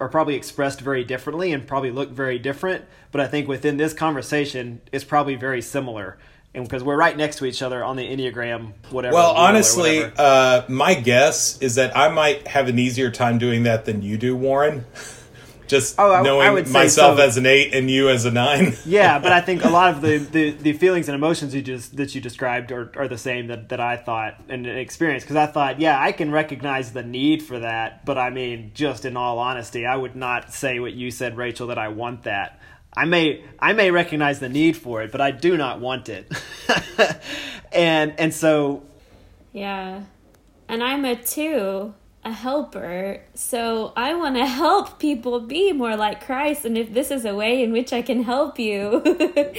[0.00, 3.92] are probably expressed very differently and probably look very different, but I think within this
[3.92, 6.16] conversation it's probably very similar.
[6.54, 9.14] And because we're right next to each other on the Enneagram, whatever.
[9.14, 10.14] Well, honestly, whatever.
[10.18, 14.16] Uh, my guess is that I might have an easier time doing that than you
[14.16, 14.84] do, Warren.
[15.66, 17.24] just oh, I, knowing I myself so.
[17.24, 18.76] as an eight and you as a nine.
[18.86, 21.96] yeah, but I think a lot of the, the, the, feelings and emotions you just
[21.96, 25.46] that you described are, are the same that, that I thought and experienced because I
[25.46, 29.38] thought, yeah, I can recognize the need for that, but I mean, just in all
[29.38, 32.60] honesty, I would not say what you said, Rachel, that I want that.
[32.96, 36.30] I may I may recognize the need for it, but I do not want it.
[37.72, 38.82] and and so
[39.52, 40.02] yeah.
[40.68, 43.20] And I'm a 2 a helper.
[43.34, 46.64] So I want to help people be more like Christ.
[46.64, 49.02] And if this is a way in which I can help you,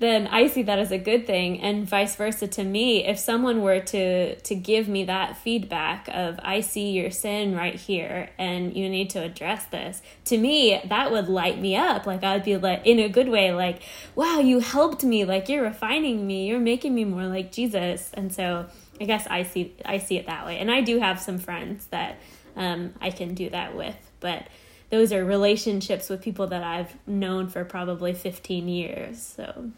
[0.00, 1.60] then I see that as a good thing.
[1.60, 6.40] And vice versa to me, if someone were to to give me that feedback of
[6.42, 11.12] I see your sin right here and you need to address this, to me that
[11.12, 12.06] would light me up.
[12.06, 13.82] Like I'd be like in a good way, like,
[14.16, 18.10] wow, you helped me, like you're refining me, you're making me more like Jesus.
[18.14, 18.66] And so
[19.00, 21.86] I guess I see I see it that way, and I do have some friends
[21.86, 22.18] that
[22.54, 24.46] um, I can do that with, but
[24.90, 29.22] those are relationships with people that I've known for probably 15 years.
[29.22, 29.70] So,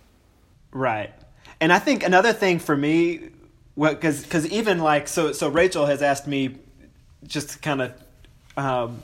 [0.73, 1.13] right,
[1.61, 3.31] and I think another thing for me,
[3.77, 6.57] well, because because even like so so Rachel has asked me
[7.25, 7.93] just to kind of
[8.57, 9.03] um,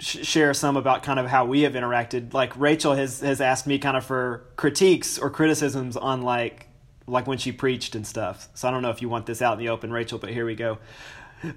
[0.00, 2.34] share some about kind of how we have interacted.
[2.34, 6.66] Like Rachel has has asked me kind of for critiques or criticisms on like
[7.06, 8.48] like when she preached and stuff.
[8.54, 10.46] So I don't know if you want this out in the open, Rachel, but here
[10.46, 10.78] we go.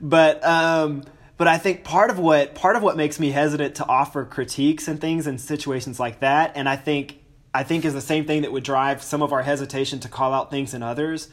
[0.01, 1.03] But um,
[1.37, 4.87] but I think part of what part of what makes me hesitant to offer critiques
[4.87, 8.41] and things in situations like that, and I think I think is the same thing
[8.41, 11.29] that would drive some of our hesitation to call out things in others,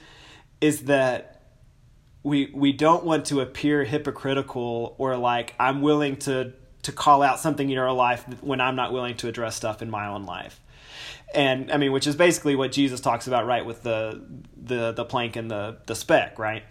[0.61, 1.43] is that
[2.23, 7.41] we we don't want to appear hypocritical or like I'm willing to to call out
[7.41, 10.61] something in your life when I'm not willing to address stuff in my own life
[11.35, 14.23] and I mean, which is basically what Jesus talks about, right, with the
[14.57, 16.65] the the plank and the the speck, right?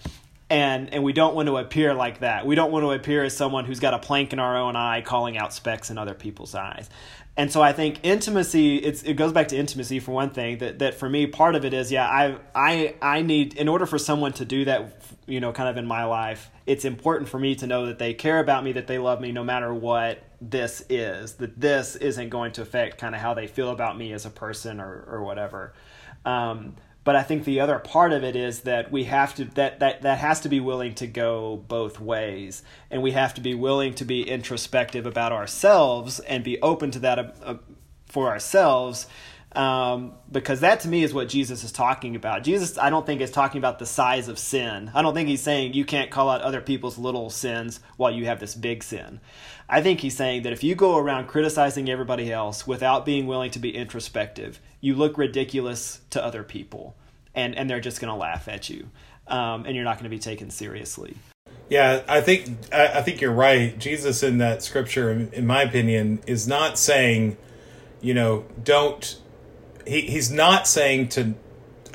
[0.49, 2.45] And and we don't want to appear like that.
[2.45, 5.01] We don't want to appear as someone who's got a plank in our own eye,
[5.01, 6.89] calling out specks in other people's eyes.
[7.35, 10.59] And so I think intimacy, it's, it goes back to intimacy for one thing.
[10.59, 13.87] That that for me, part of it is, yeah, I I I need in order
[13.87, 17.39] for someone to do that, you know, kind of in my life, it's important for
[17.39, 20.23] me to know that they care about me, that they love me, no matter what
[20.49, 24.13] this is that this isn't going to affect kind of how they feel about me
[24.13, 25.73] as a person or or whatever
[26.25, 29.79] um, but I think the other part of it is that we have to that
[29.79, 33.55] that that has to be willing to go both ways, and we have to be
[33.55, 37.57] willing to be introspective about ourselves and be open to that uh, uh
[38.07, 39.07] for ourselves
[39.55, 42.43] um, because that to me is what Jesus is talking about.
[42.43, 44.91] Jesus, I don't think is talking about the size of sin.
[44.93, 48.25] I don't think he's saying you can't call out other people's little sins while you
[48.25, 49.19] have this big sin.
[49.73, 53.49] I think he's saying that if you go around criticizing everybody else without being willing
[53.49, 56.95] to be introspective, you look ridiculous to other people,
[57.33, 58.91] and and they're just going to laugh at you,
[59.27, 61.15] um, and you're not going to be taken seriously.
[61.69, 63.75] Yeah, I think I, I think you're right.
[63.79, 67.35] Jesus in that scripture, in my opinion, is not saying,
[67.99, 69.19] you know, don't
[69.87, 71.33] he, he's not saying to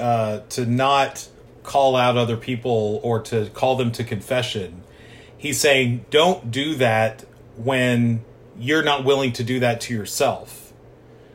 [0.01, 1.29] uh, to not
[1.63, 4.83] call out other people or to call them to confession.
[5.37, 7.25] He's saying don't do that
[7.59, 8.25] when
[8.59, 10.73] you're not willing to do that to yourself.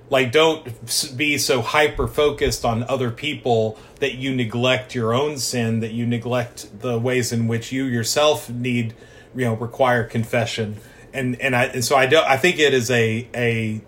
[0.09, 0.67] Like don't
[1.17, 6.05] be so hyper focused on other people that you neglect your own sin, that you
[6.05, 8.93] neglect the ways in which you yourself need,
[9.35, 10.77] you know, require confession.
[11.13, 13.81] And and I and so I don't I think it is a a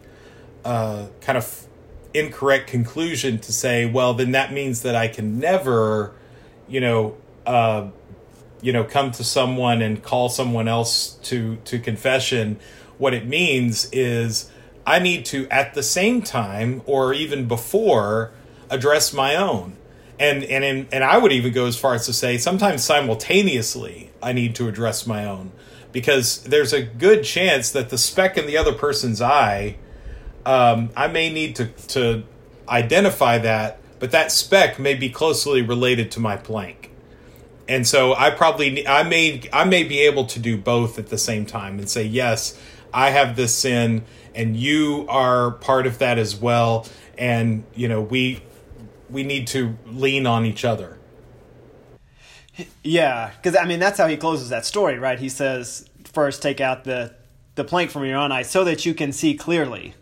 [0.63, 1.67] uh, kind of
[2.15, 6.13] incorrect conclusion to say, well, then that means that I can never,
[6.67, 7.89] you know, uh,
[8.61, 12.59] you know, come to someone and call someone else to to confession.
[12.97, 14.49] What it means is
[14.85, 18.31] I need to at the same time or even before
[18.69, 19.77] address my own.
[20.19, 24.11] And and in, and I would even go as far as to say sometimes simultaneously
[24.23, 25.51] I need to address my own
[25.91, 29.77] because there's a good chance that the speck in the other person's eye
[30.45, 32.23] um, I may need to to
[32.69, 36.84] identify that, but that speck may be closely related to my plank.
[37.67, 41.17] And so I probably I may I may be able to do both at the
[41.17, 42.59] same time and say yes,
[42.93, 44.03] I have this sin
[44.33, 46.85] and you are part of that as well
[47.17, 48.41] and you know we
[49.09, 50.97] we need to lean on each other.
[52.83, 55.19] Yeah, because I mean that's how he closes that story, right?
[55.19, 57.15] He says, first take out the
[57.55, 59.95] the plank from your own eye so that you can see clearly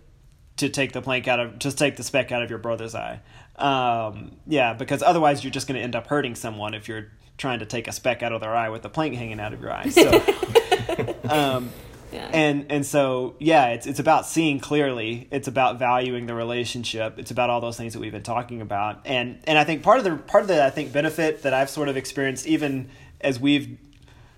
[0.57, 3.22] to take the plank out of just take the speck out of your brother's eye.
[3.55, 7.07] Um, yeah, because otherwise you're just going to end up hurting someone if you're
[7.38, 9.62] trying to take a speck out of their eye with a plank hanging out of
[9.62, 9.90] your eye.
[9.90, 10.10] So,
[11.30, 11.72] um,
[12.12, 12.30] yeah.
[12.32, 15.28] and and so yeah, it's it's about seeing clearly.
[15.32, 17.18] It's about valuing the relationship.
[17.18, 19.02] It's about all those things that we've been talking about.
[19.06, 21.70] And and I think part of the part of the I think benefit that I've
[21.70, 22.90] sort of experienced even
[23.22, 23.78] as we've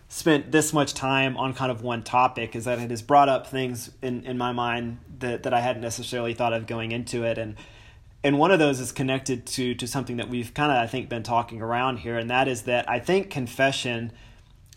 [0.07, 3.47] spent this much time on kind of one topic is that it has brought up
[3.47, 7.37] things in, in my mind that, that I hadn't necessarily thought of going into it.
[7.37, 7.55] And
[8.25, 11.09] and one of those is connected to to something that we've kind of I think
[11.09, 14.11] been talking around here, and that is that I think confession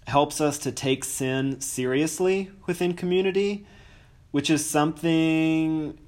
[0.07, 3.67] helps us to take sin seriously within community,
[4.33, 5.99] which is something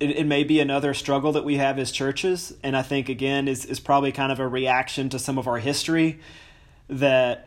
[0.00, 3.48] it, it, may be another struggle that we have as churches and i think again
[3.48, 6.20] is, is probably kind of a reaction to some of our history
[6.88, 7.45] that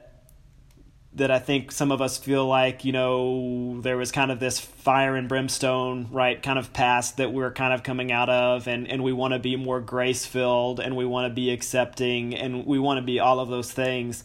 [1.14, 4.60] that I think some of us feel like, you know, there was kind of this
[4.60, 8.88] fire and brimstone, right, kind of past that we're kind of coming out of, and,
[8.88, 12.66] and we want to be more grace filled, and we want to be accepting, and
[12.66, 14.24] we want to be all of those things,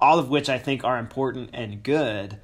[0.00, 2.38] all of which I think are important and good.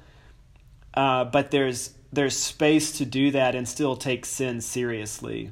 [0.93, 5.51] Uh, but there's there's space to do that and still take sin seriously.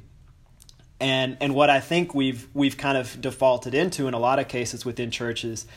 [1.00, 4.48] And and what I think we've we've kind of defaulted into in a lot of
[4.48, 5.68] cases within churches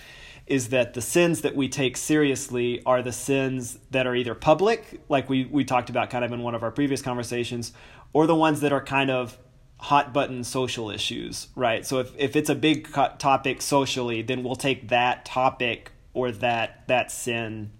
[0.50, 5.00] is that the sins that we take seriously are the sins that are either public,
[5.08, 7.72] like we, we talked about kind of in one of our previous conversations,
[8.12, 9.38] or the ones that are kind of
[9.78, 11.86] hot button social issues, right?
[11.86, 16.86] So if, if it's a big topic socially, then we'll take that topic or that
[16.88, 17.70] that sin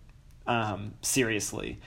[0.46, 1.80] um, seriously.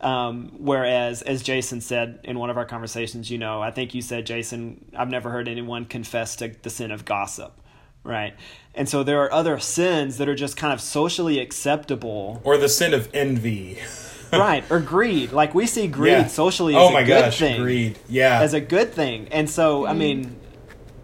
[0.00, 4.00] Um, whereas, as Jason said in one of our conversations, you know, I think you
[4.00, 7.60] said, Jason, I've never heard anyone confess to the sin of gossip
[8.04, 8.34] right?
[8.74, 12.40] And so there are other sins that are just kind of socially acceptable.
[12.44, 13.78] Or the sin of envy.
[14.32, 15.32] right, or greed.
[15.32, 16.26] Like we see greed yeah.
[16.26, 17.60] socially as oh my a good gosh, thing.
[17.60, 17.98] Greed.
[18.08, 18.40] Yeah.
[18.40, 19.28] As a good thing.
[19.28, 19.98] And so, I mm.
[19.98, 20.36] mean,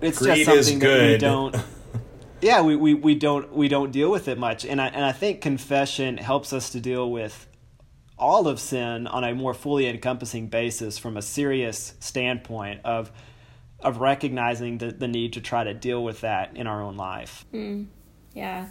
[0.00, 1.56] it's greed just something that we don't
[2.42, 4.64] Yeah, we, we, we don't we don't deal with it much.
[4.64, 7.46] And I and I think confession helps us to deal with
[8.18, 13.10] all of sin on a more fully encompassing basis from a serious standpoint of
[13.82, 17.44] of recognizing the, the need to try to deal with that in our own life.
[17.52, 17.86] Mm,
[18.34, 18.68] yeah.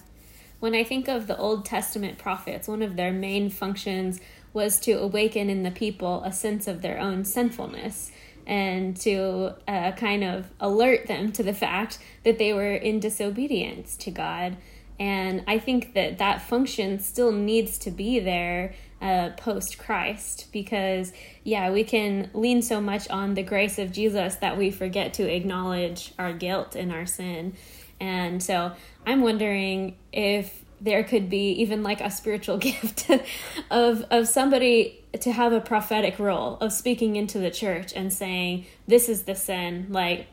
[0.59, 4.19] When I think of the Old Testament prophets, one of their main functions
[4.51, 8.11] was to awaken in the people a sense of their own sinfulness
[8.45, 13.95] and to uh, kind of alert them to the fact that they were in disobedience
[13.97, 14.57] to God.
[14.99, 21.13] And I think that that function still needs to be there uh, post Christ because,
[21.43, 25.33] yeah, we can lean so much on the grace of Jesus that we forget to
[25.33, 27.53] acknowledge our guilt and our sin.
[27.99, 28.71] And so
[29.05, 33.09] I'm wondering if there could be even like a spiritual gift
[33.69, 38.65] of of somebody to have a prophetic role of speaking into the church and saying
[38.87, 40.27] this is the sin like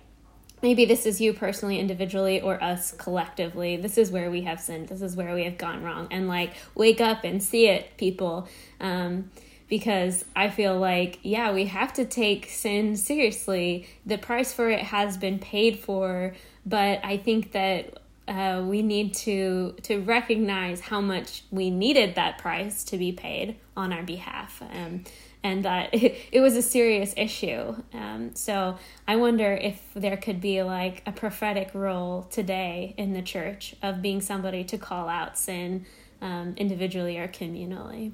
[0.67, 3.77] maybe this is you personally individually or us collectively.
[3.77, 4.89] This is where we have sinned.
[4.89, 6.09] This is where we have gone wrong.
[6.11, 8.49] And like wake up and see it people.
[8.81, 9.31] Um,
[9.69, 13.89] because i feel like yeah we have to take sin seriously.
[14.05, 16.35] The price for it has been paid for.
[16.65, 22.39] But i think that uh, we need to to recognize how much we needed that
[22.39, 24.61] price to be paid on our behalf.
[24.63, 25.05] Um,
[25.47, 27.77] and that it, it was a serious issue.
[27.95, 33.23] Um, so I wonder if there could be like a prophetic role today in the
[33.23, 35.87] church of being somebody to call out sin
[36.21, 38.13] um, individually or communally.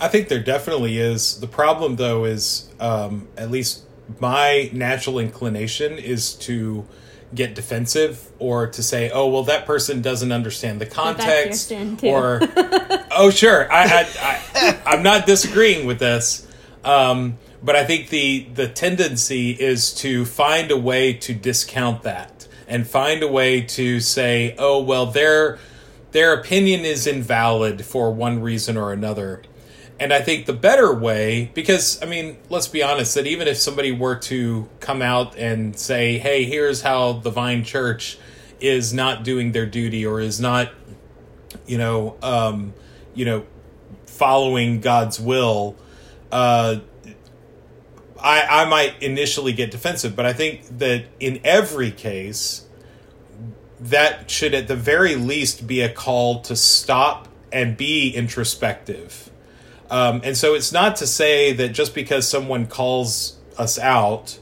[0.00, 1.40] I think there definitely is.
[1.40, 3.84] The problem, though, is um, at least
[4.20, 6.86] my natural inclination is to
[7.34, 11.72] get defensive or to say, "Oh, well, that person doesn't understand the context,"
[12.02, 12.40] or
[13.10, 16.46] "Oh, sure, I, I, I, am not disagreeing with this."
[16.84, 22.46] Um, but I think the the tendency is to find a way to discount that
[22.68, 25.58] and find a way to say, oh well, their
[26.12, 29.42] their opinion is invalid for one reason or another.
[30.00, 33.56] And I think the better way, because I mean, let's be honest, that even if
[33.56, 38.18] somebody were to come out and say, hey, here's how the Vine Church
[38.60, 40.72] is not doing their duty or is not,
[41.66, 42.74] you know, um,
[43.14, 43.46] you know,
[44.06, 45.76] following God's will,
[46.32, 46.80] uh,
[48.20, 52.66] I, I might initially get defensive, but I think that in every case,
[53.78, 59.30] that should at the very least be a call to stop and be introspective.
[59.90, 64.38] Um, and so it's not to say that just because someone calls us out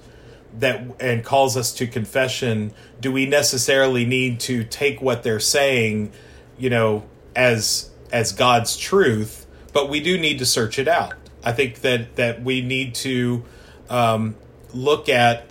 [0.59, 6.13] that and calls us to confession, do we necessarily need to take what they're saying,
[6.59, 9.47] you know, as as God's truth?
[9.73, 11.15] But we do need to search it out.
[11.43, 13.45] I think that that we need to
[13.89, 14.37] um,
[14.73, 15.47] look at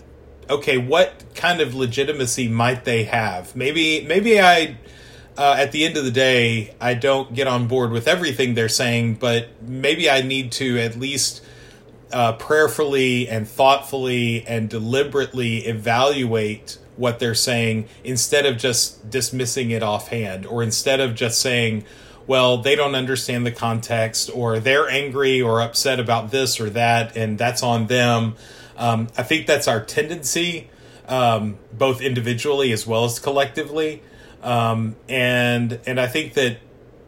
[0.49, 3.55] okay, what kind of legitimacy might they have?
[3.55, 4.77] Maybe maybe I
[5.41, 8.69] uh, at the end of the day I don't get on board with everything they're
[8.69, 11.43] saying, but maybe I need to at least
[12.13, 19.81] uh, prayerfully and thoughtfully and deliberately evaluate what they're saying instead of just dismissing it
[19.81, 21.85] offhand or instead of just saying
[22.27, 27.17] well they don't understand the context or they're angry or upset about this or that
[27.17, 28.35] and that's on them.
[28.77, 30.69] Um, i think that's our tendency
[31.07, 34.03] um, both individually as well as collectively
[34.43, 36.57] um, and and i think that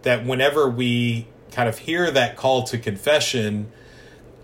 [0.04, 3.72] that whenever we kind of hear that call to confession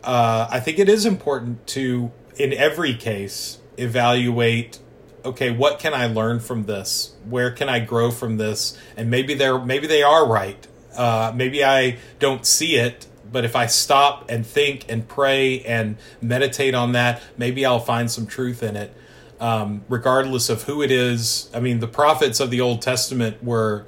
[0.03, 4.79] uh, I think it is important to, in every case, evaluate.
[5.25, 7.15] Okay, what can I learn from this?
[7.27, 8.77] Where can I grow from this?
[8.95, 10.65] And maybe they're maybe they are right.
[10.95, 15.97] Uh, maybe I don't see it, but if I stop and think and pray and
[16.21, 18.95] meditate on that, maybe I'll find some truth in it.
[19.39, 23.85] Um, regardless of who it is, I mean, the prophets of the Old Testament were,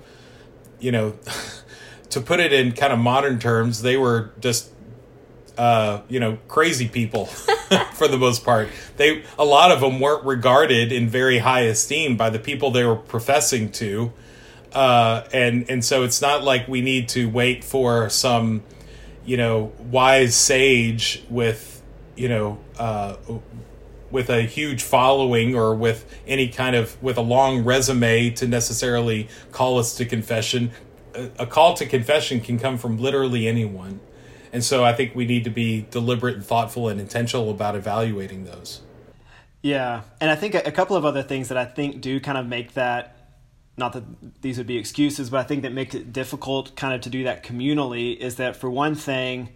[0.79, 1.15] you know,
[2.09, 4.71] to put it in kind of modern terms, they were just
[5.57, 7.25] uh, you know, crazy people
[7.93, 8.69] for the most part.
[8.97, 12.83] They a lot of them weren't regarded in very high esteem by the people they
[12.83, 14.11] were professing to,
[14.73, 18.63] uh, and and so it's not like we need to wait for some,
[19.25, 21.81] you know, wise sage with,
[22.15, 22.57] you know.
[22.77, 23.17] Uh,
[24.11, 29.27] with a huge following or with any kind of with a long resume to necessarily
[29.51, 30.71] call us to confession
[31.37, 33.99] a call to confession can come from literally anyone
[34.53, 38.45] and so I think we need to be deliberate and thoughtful and intentional about evaluating
[38.45, 38.81] those.
[39.61, 40.01] Yeah.
[40.19, 42.73] And I think a couple of other things that I think do kind of make
[42.73, 43.17] that
[43.77, 44.03] not that
[44.41, 47.23] these would be excuses, but I think that makes it difficult kind of to do
[47.23, 49.49] that communally is that for one thing,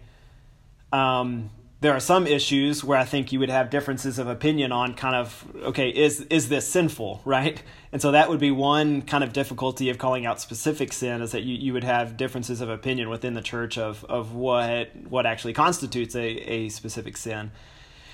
[0.90, 1.50] um,
[1.80, 5.14] there are some issues where I think you would have differences of opinion on kind
[5.14, 7.62] of okay is is this sinful right?
[7.92, 11.32] And so that would be one kind of difficulty of calling out specific sin is
[11.32, 15.26] that you, you would have differences of opinion within the church of of what what
[15.26, 17.52] actually constitutes a, a specific sin.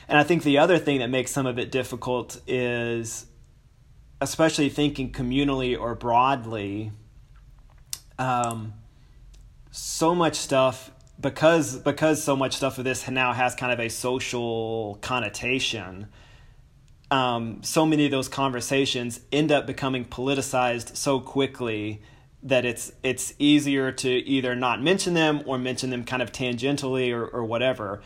[0.08, 3.26] And I think the other thing that makes some of it difficult is
[4.20, 6.92] especially thinking communally or broadly
[8.18, 8.74] um,
[9.70, 10.90] so much stuff
[11.22, 16.08] because because so much stuff of this now has kind of a social connotation
[17.10, 22.00] um, so many of those conversations end up becoming politicized so quickly
[22.42, 27.12] that it's it's easier to either not mention them or mention them kind of tangentially
[27.12, 28.02] or, or whatever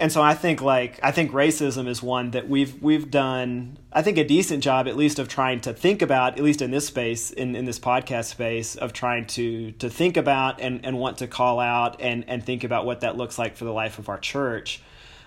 [0.00, 4.00] and so I think like I think racism is one that we've we've done I
[4.00, 6.86] think a decent job at least of trying to think about at least in this
[6.86, 11.18] space in, in this podcast space of trying to to think about and, and want
[11.18, 14.08] to call out and and think about what that looks like for the life of
[14.08, 14.80] our church.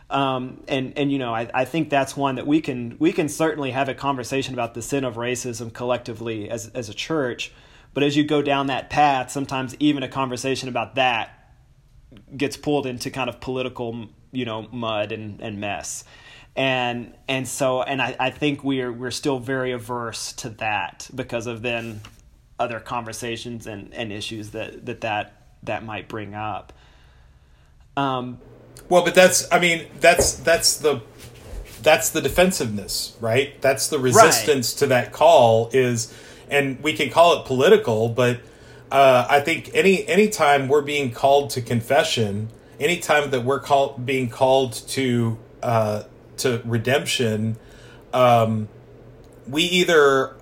[0.10, 3.30] Um, and and you know I, I think that's one that we can we can
[3.30, 7.54] certainly have a conversation about the sin of racism collectively as as a church,
[7.94, 11.43] but as you go down that path, sometimes even a conversation about that
[12.36, 16.04] gets pulled into kind of political you know mud and, and mess.
[16.56, 21.48] And and so and I, I think we're we're still very averse to that because
[21.48, 22.02] of then
[22.60, 25.34] other conversations and, and issues that, that that
[25.64, 26.74] that might bring up.
[27.96, 28.40] Um
[28.90, 31.02] well but that's i mean that's that's the
[31.84, 33.62] that's the defensiveness right?
[33.62, 34.80] That's the resistance right.
[34.80, 36.14] to that call is
[36.50, 38.40] and we can call it political but
[38.94, 44.30] uh, i think any anytime we're being called to confession anytime that we're called being
[44.30, 46.04] called to uh,
[46.38, 47.58] to redemption,
[48.14, 48.68] um,
[49.48, 50.36] we either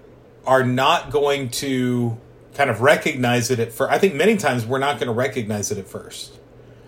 [0.46, 2.18] are not going to
[2.56, 3.92] kind of recognize it at first.
[3.92, 6.40] I think many times we're not going to recognize it at first.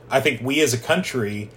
[0.09, 1.49] I think we as a country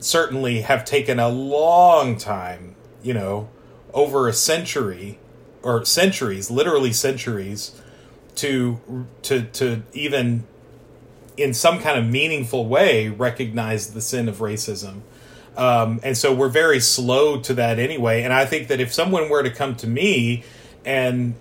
[0.00, 3.48] certainly have taken a long time, you know,
[3.94, 5.18] over a century
[5.62, 7.80] or centuries, literally centuries,
[8.38, 10.44] to to to even
[11.36, 15.00] in some kind of meaningful way recognize the sin of racism.
[15.56, 18.22] Um, and so we're very slow to that anyway.
[18.22, 20.44] And I think that if someone were to come to me
[20.84, 21.34] and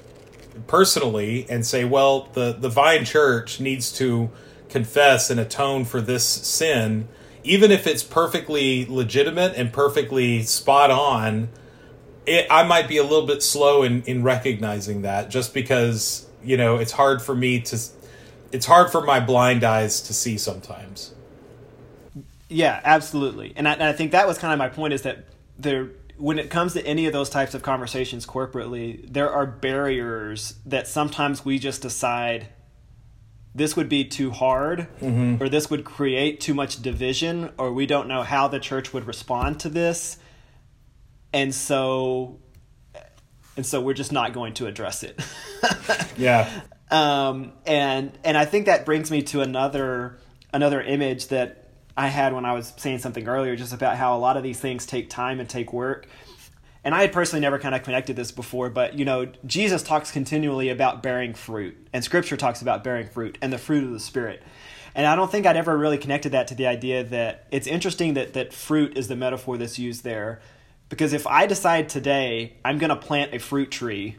[0.66, 4.30] personally and say, well, the, the Vine Church needs to
[4.70, 7.08] confess and atone for this sin,
[7.44, 11.50] even if it's perfectly legitimate and perfectly spot on,
[12.26, 16.58] it, I might be a little bit slow in, in recognizing that just because, you
[16.58, 17.80] know, it's hard for me to,
[18.52, 21.14] it's hard for my blind eyes to see sometimes.
[22.50, 23.54] Yeah, absolutely.
[23.56, 25.26] And I, and I think that was kind of my point is that
[25.60, 30.56] there, when it comes to any of those types of conversations corporately, there are barriers
[30.66, 32.48] that sometimes we just decide
[33.54, 35.42] this would be too hard mm-hmm.
[35.42, 39.06] or this would create too much division or we don't know how the church would
[39.06, 40.18] respond to this
[41.34, 42.40] and so
[43.58, 45.20] and so we're just not going to address it.
[46.18, 46.50] Yeah.
[46.90, 50.18] Um, and and i think that brings me to another
[50.54, 54.20] another image that i had when i was saying something earlier just about how a
[54.20, 56.08] lot of these things take time and take work.
[56.84, 60.10] And I had personally never kind of connected this before, but you know, Jesus talks
[60.10, 64.00] continually about bearing fruit, and Scripture talks about bearing fruit and the fruit of the
[64.00, 64.42] Spirit.
[64.96, 68.14] And I don't think I'd ever really connected that to the idea that it's interesting
[68.14, 70.40] that that fruit is the metaphor that's used there,
[70.90, 74.18] because if I decide today I'm going to plant a fruit tree,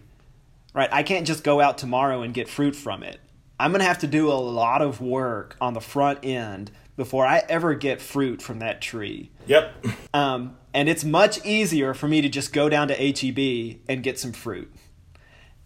[0.74, 0.88] right?
[0.92, 3.20] I can't just go out tomorrow and get fruit from it.
[3.60, 7.26] I'm going to have to do a lot of work on the front end before
[7.26, 9.30] I ever get fruit from that tree.
[9.46, 9.86] Yep.
[10.14, 14.18] Um, and it's much easier for me to just go down to HEB and get
[14.18, 14.72] some fruit.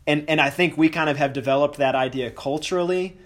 [0.07, 3.17] And and I think we kind of have developed that idea culturally,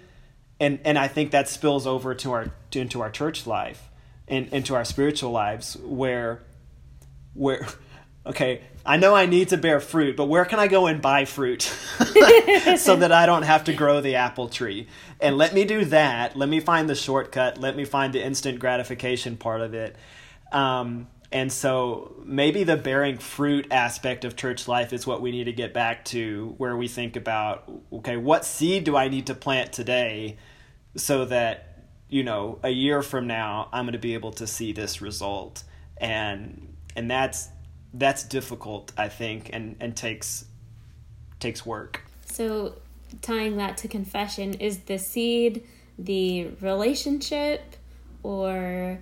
[0.59, 3.89] and and I think that spills over to our to, into our church life
[4.27, 6.43] and into our spiritual lives where
[7.37, 7.65] where
[8.27, 11.25] okay, I know I need to bear fruit, but where can I go and buy
[11.25, 11.61] fruit
[12.77, 14.87] so that I don't have to grow the apple tree?
[15.19, 16.35] And let me do that.
[16.35, 17.57] Let me find the shortcut.
[17.57, 19.95] Let me find the instant gratification part of it.
[20.51, 25.45] Um, and so maybe the bearing fruit aspect of church life is what we need
[25.45, 29.35] to get back to, where we think about okay, what seed do I need to
[29.35, 30.37] plant today
[30.95, 34.71] so that, you know, a year from now I'm going to be able to see
[34.71, 35.63] this result.
[35.97, 36.66] And
[36.97, 37.49] and that's
[37.93, 40.45] that's difficult, I think, and, and takes
[41.39, 42.01] takes work.
[42.25, 42.75] So
[43.21, 45.63] tying that to confession, is the seed
[45.97, 47.75] the relationship
[48.21, 48.99] or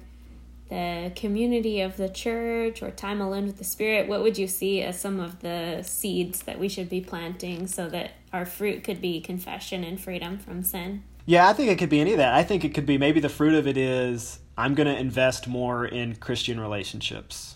[0.69, 4.07] the community of the church or time alone with the spirit?
[4.07, 7.89] What would you see as some of the seeds that we should be planting so
[7.89, 11.03] that our fruit could be confession and freedom from sin?
[11.25, 12.33] Yeah i think it could be any of that.
[12.33, 15.47] I think it could be maybe the fruit of it is i'm going to invest
[15.47, 17.55] more in christian relationships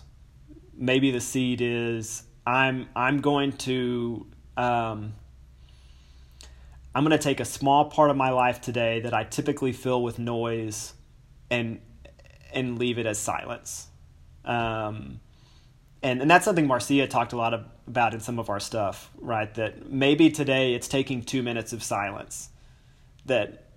[0.80, 4.26] maybe the seed is i'm i'm going to
[4.56, 5.12] um,
[6.94, 10.02] i'm going to take a small part of my life today that i typically fill
[10.02, 10.94] with noise
[11.50, 11.80] and
[12.52, 13.88] and leave it as silence.
[14.44, 15.20] Um,
[16.02, 19.10] and and that's something Marcia talked a lot of, about in some of our stuff,
[19.18, 19.52] right?
[19.54, 22.48] That maybe today it's taking two minutes of silence.
[23.26, 23.69] That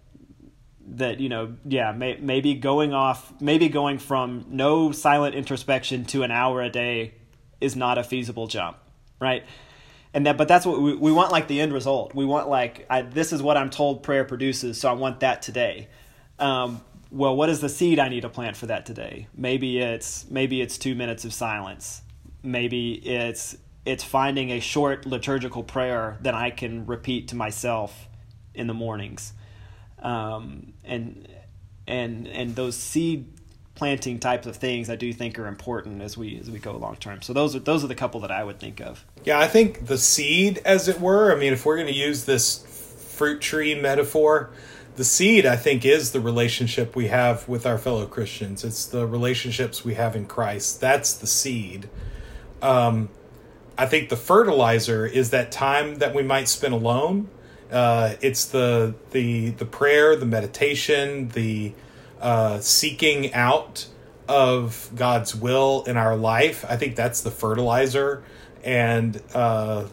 [0.87, 6.23] that you know, yeah, may, maybe going off, maybe going from no silent introspection to
[6.23, 7.13] an hour a day
[7.61, 8.77] is not a feasible jump,
[9.19, 9.43] right?
[10.13, 12.13] And that, but that's what we, we want, like the end result.
[12.13, 15.41] We want like I, this is what I'm told prayer produces, so I want that
[15.41, 15.87] today.
[16.37, 19.27] Um, well, what is the seed I need to plant for that today?
[19.35, 22.01] Maybe it's maybe it's two minutes of silence.
[22.41, 23.55] Maybe it's
[23.85, 28.07] it's finding a short liturgical prayer that I can repeat to myself
[28.53, 29.33] in the mornings,
[30.03, 31.27] um, and
[31.87, 33.27] and and those seed
[33.75, 36.95] planting types of things I do think are important as we as we go long
[36.97, 37.21] term.
[37.21, 39.03] So those are those are the couple that I would think of.
[39.23, 41.35] Yeah, I think the seed, as it were.
[41.35, 42.59] I mean, if we're going to use this
[43.15, 44.51] fruit tree metaphor,
[44.95, 49.07] the seed i think is the relationship we have with our fellow christians it's the
[49.07, 51.89] relationships we have in christ that's the seed
[52.61, 53.09] um,
[53.77, 57.27] i think the fertilizer is that time that we might spend alone
[57.71, 61.73] uh, it's the the the prayer the meditation the
[62.21, 63.87] uh, seeking out
[64.27, 66.65] of god's will in our life.
[66.67, 68.23] I think that's the fertilizer.
[68.63, 69.87] And uh,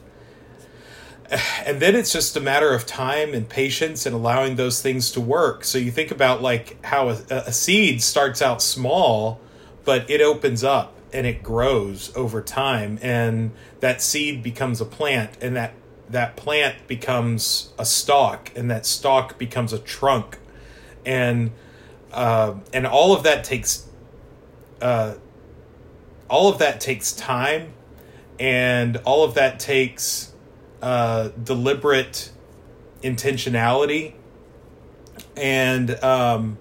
[1.64, 5.20] and then it's just a matter of time and patience and allowing those things to
[5.20, 5.64] work.
[5.64, 9.40] So you think about like how a, a, seed starts out small
[9.84, 12.98] but it opens up and it grows over time.
[13.02, 13.50] And
[13.80, 15.72] that seed becomes a plant and that
[16.10, 20.38] that plant becomes a stalk and that stalk becomes a trunk.
[21.06, 21.52] And
[22.12, 23.86] uh, and all of that takes
[24.82, 25.14] uh,
[26.28, 27.72] all of that takes time,
[28.38, 30.32] and all of that takes
[30.82, 32.30] uh, deliberate
[33.02, 34.14] intentionality,
[35.36, 36.58] and um,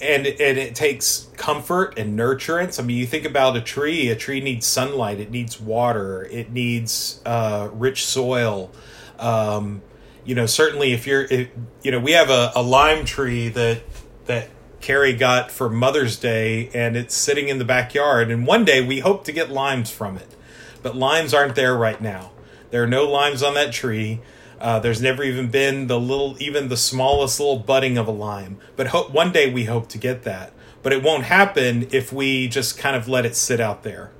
[0.00, 2.78] and and it takes comfort and nurturance.
[2.78, 4.10] I mean, you think about a tree.
[4.10, 5.20] A tree needs sunlight.
[5.20, 6.24] It needs water.
[6.30, 8.70] It needs uh, rich soil.
[9.18, 9.82] Um,
[10.24, 11.48] you know, certainly if you're, if,
[11.82, 13.82] you know, we have a, a lime tree that
[14.26, 14.48] that
[14.80, 18.30] Carrie got for Mother's Day, and it's sitting in the backyard.
[18.30, 20.34] And one day we hope to get limes from it,
[20.82, 22.32] but limes aren't there right now.
[22.70, 24.20] There are no limes on that tree.
[24.62, 28.58] Uh, there's never even been the little, even the smallest little budding of a lime.
[28.76, 30.52] But ho- one day we hope to get that.
[30.84, 34.12] But it won't happen if we just kind of let it sit out there.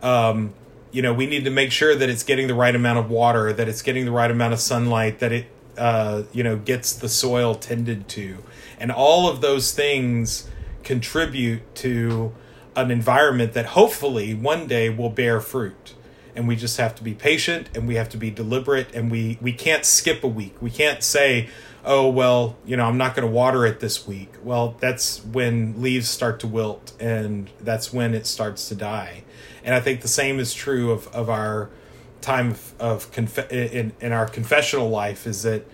[0.00, 0.54] Um,
[0.92, 3.52] you know, we need to make sure that it's getting the right amount of water,
[3.52, 7.08] that it's getting the right amount of sunlight, that it, uh, you know, gets the
[7.08, 8.44] soil tended to.
[8.78, 10.48] And all of those things
[10.84, 12.32] contribute to
[12.76, 15.94] an environment that hopefully one day will bear fruit
[16.40, 19.36] and we just have to be patient and we have to be deliberate and we
[19.42, 20.56] we can't skip a week.
[20.62, 21.50] We can't say
[21.84, 24.32] oh well you know i'm not going to water it this week.
[24.42, 29.22] Well that's when leaves start to wilt and that's when it starts to die.
[29.62, 31.68] And i think the same is true of of our
[32.22, 35.66] time of, of conf- in in our confessional life is that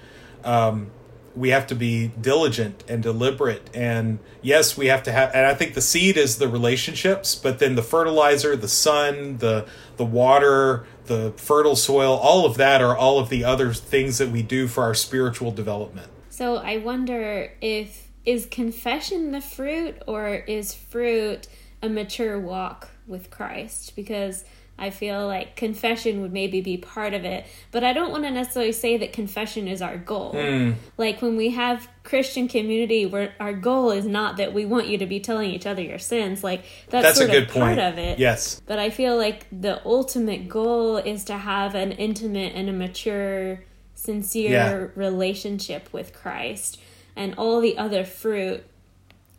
[0.43, 0.91] um,
[1.37, 3.69] we have to be diligent and deliberate.
[3.75, 7.59] And yes we have to have and i think the seed is the relationships but
[7.59, 9.67] then the fertilizer the sun the
[9.97, 14.31] the water the fertile soil all of that are all of the other things that
[14.31, 16.09] we do for our spiritual development.
[16.31, 21.49] So i wonder if is confession the fruit or is fruit
[21.83, 23.97] a mature walk with christ?
[23.97, 24.45] Because
[24.79, 28.31] I feel like confession would maybe be part of it, but I don't want to
[28.31, 30.35] necessarily say that confession is our goal.
[30.35, 30.75] Mm.
[30.99, 34.99] Like when we have Christian community, where our goal is not that we want you
[34.99, 36.45] to be telling each other your sins.
[36.45, 38.19] Like that's, that's sort a good of part of it.
[38.19, 42.73] Yes, but I feel like the ultimate goal is to have an intimate and a
[42.73, 43.65] mature,
[43.95, 44.87] sincere Yeah.
[44.95, 46.79] relationship with Christ,
[47.17, 48.63] and all the other fruit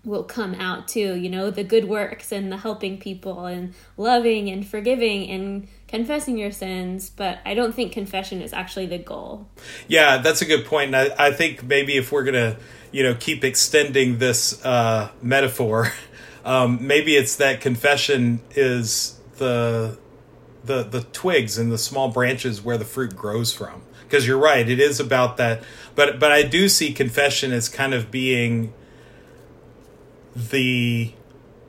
[0.08, 4.49] will come out too you know the good works and the helping people and loving
[4.49, 9.47] and forgiving and confessing your sins but i don't think confession is actually the goal
[9.88, 10.93] yeah, that's a good point.
[10.93, 12.58] And I, I think maybe if we're gonna,
[12.91, 15.91] you know, keep extending this uh, metaphor,
[16.45, 19.97] um, maybe it's that confession is the
[20.64, 23.82] the the twigs and the small branches where the fruit grows from.
[24.03, 25.64] Because you're right, it is about that.
[25.95, 28.74] But but I do see confession as kind of being
[30.38, 31.13] the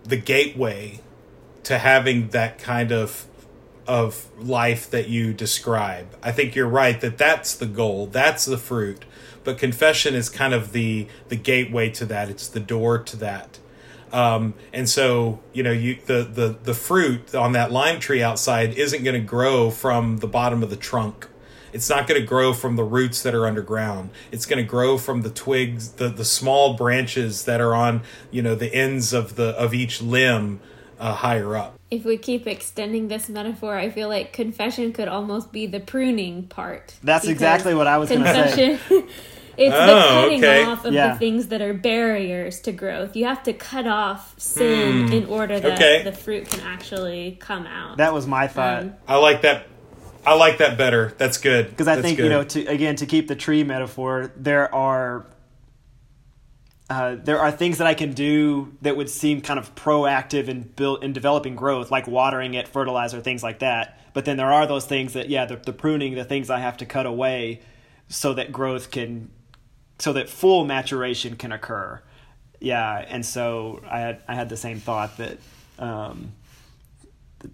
[0.05, 1.01] the gateway
[1.65, 3.27] to having that kind of
[3.87, 6.07] of life that you describe.
[6.23, 9.05] I think you're right that that's the goal, that's the fruit.
[9.45, 12.29] But confession is kind of the the gateway to that.
[12.29, 13.59] It's the door to that.
[14.13, 18.75] Um, and so you know you the the the fruit on that lime tree outside
[18.75, 21.29] isn't going to grow from the bottom of the trunk.
[21.73, 24.11] It's not going to grow from the roots that are underground.
[24.33, 28.43] It's going to grow from the twigs, the the small branches that are on you
[28.43, 30.61] know the ends of the of each limb
[30.99, 31.79] uh, higher up.
[31.93, 36.43] if we keep extending this metaphor i feel like confession could almost be the pruning
[36.49, 38.77] part That's exactly what I was gonna say.
[38.79, 39.09] confession
[39.57, 40.65] it's the Oh, cutting okay.
[40.65, 41.13] off of Yeah.
[41.13, 45.61] the things that are barriers to growth you have to cut off sin in order
[45.61, 45.83] that Hmm.
[45.85, 46.03] Okay.
[46.03, 48.83] the fruit can actually come out That was my thought.
[48.83, 49.67] Um, I like that.
[50.27, 51.15] I like that better.
[51.19, 51.71] That's good.
[51.71, 55.27] because I That's think you know to again to keep the tree metaphor, there are
[56.91, 60.63] uh, there are things that I can do that would seem kind of proactive in
[60.63, 64.01] build in developing growth, like watering it, fertilizer, things like that.
[64.15, 66.79] But then there are those things that yeah, the, the pruning, the things I have
[66.79, 67.61] to cut away,
[68.09, 69.31] so that growth can,
[69.99, 72.01] so that full maturation can occur.
[72.61, 75.39] Yeah, and so I had I had the same thought that.
[75.79, 76.33] Um,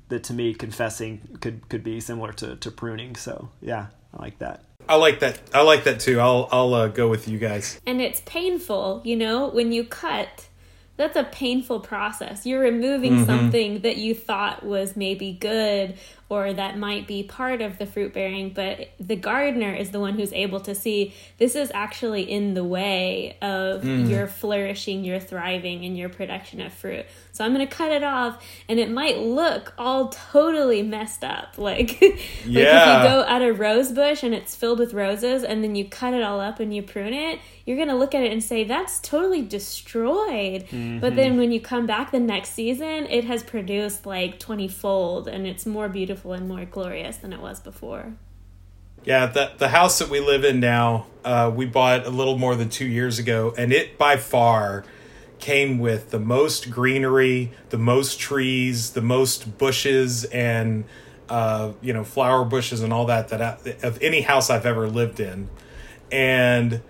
[0.08, 4.38] that to me confessing could could be similar to, to pruning so yeah i like
[4.38, 5.40] that I like that.
[5.54, 6.20] I like that too.
[6.20, 7.80] I'll I'll uh, go with you guys.
[7.86, 10.46] and it's painful you know when you cut
[10.98, 13.24] that's a painful process you're removing Mm-hmm.
[13.24, 15.96] something that you thought was maybe good
[16.34, 20.14] or that might be part of the fruit bearing but the gardener is the one
[20.18, 24.08] who's able to see this is actually in the way of Mm.
[24.08, 28.02] your flourishing your thriving and your production of fruit so i'm going to cut it
[28.04, 33.02] off and it might look all totally messed up like, like if Yeah.
[33.02, 36.14] you go at a rose bush and it's filled with roses and then you cut
[36.14, 38.64] it all up and you prune it you're going to look at it and say
[38.64, 40.64] that's totally destroyed
[41.00, 45.28] but then when you come back the next season it has produced like 20 fold
[45.28, 45.88] and it's more
[46.24, 48.14] beautiful and more glorious than it was before.
[49.04, 52.56] Yeah, the the house that we live in now, uh, we bought a little more
[52.56, 54.84] than two years ago, and it by far
[55.38, 60.84] came with the most greenery, the most trees, the most bushes, and
[61.28, 64.88] uh, you know flower bushes and all that that I, of any house I've ever
[64.88, 65.50] lived in,
[66.10, 66.80] and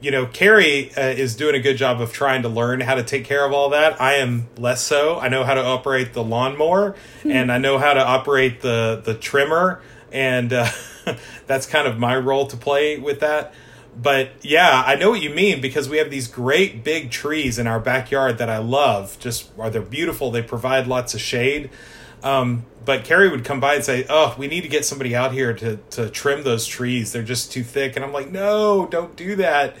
[0.00, 3.02] you know Carrie uh, is doing a good job of trying to learn how to
[3.02, 4.00] take care of all that.
[4.00, 5.18] I am less so.
[5.18, 6.94] I know how to operate the lawnmower,
[7.24, 9.80] and I know how to operate the the trimmer,
[10.12, 10.68] and uh,
[11.46, 13.54] that's kind of my role to play with that
[13.96, 17.66] but yeah, I know what you mean because we have these great big trees in
[17.66, 19.18] our backyard that I love.
[19.18, 20.30] Just are they're beautiful.
[20.30, 21.70] They provide lots of shade.
[22.22, 25.32] Um, but Carrie would come by and say, "Oh, we need to get somebody out
[25.32, 27.12] here to to trim those trees.
[27.12, 29.76] They're just too thick." And I'm like, "No, don't do that."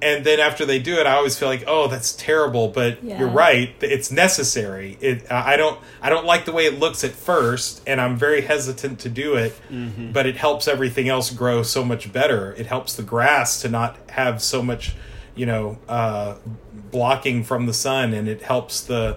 [0.00, 3.18] and then after they do it i always feel like oh that's terrible but yeah.
[3.18, 7.10] you're right it's necessary it i don't i don't like the way it looks at
[7.10, 10.12] first and i'm very hesitant to do it mm-hmm.
[10.12, 13.96] but it helps everything else grow so much better it helps the grass to not
[14.10, 14.94] have so much
[15.34, 16.36] you know uh,
[16.90, 19.16] blocking from the sun and it helps the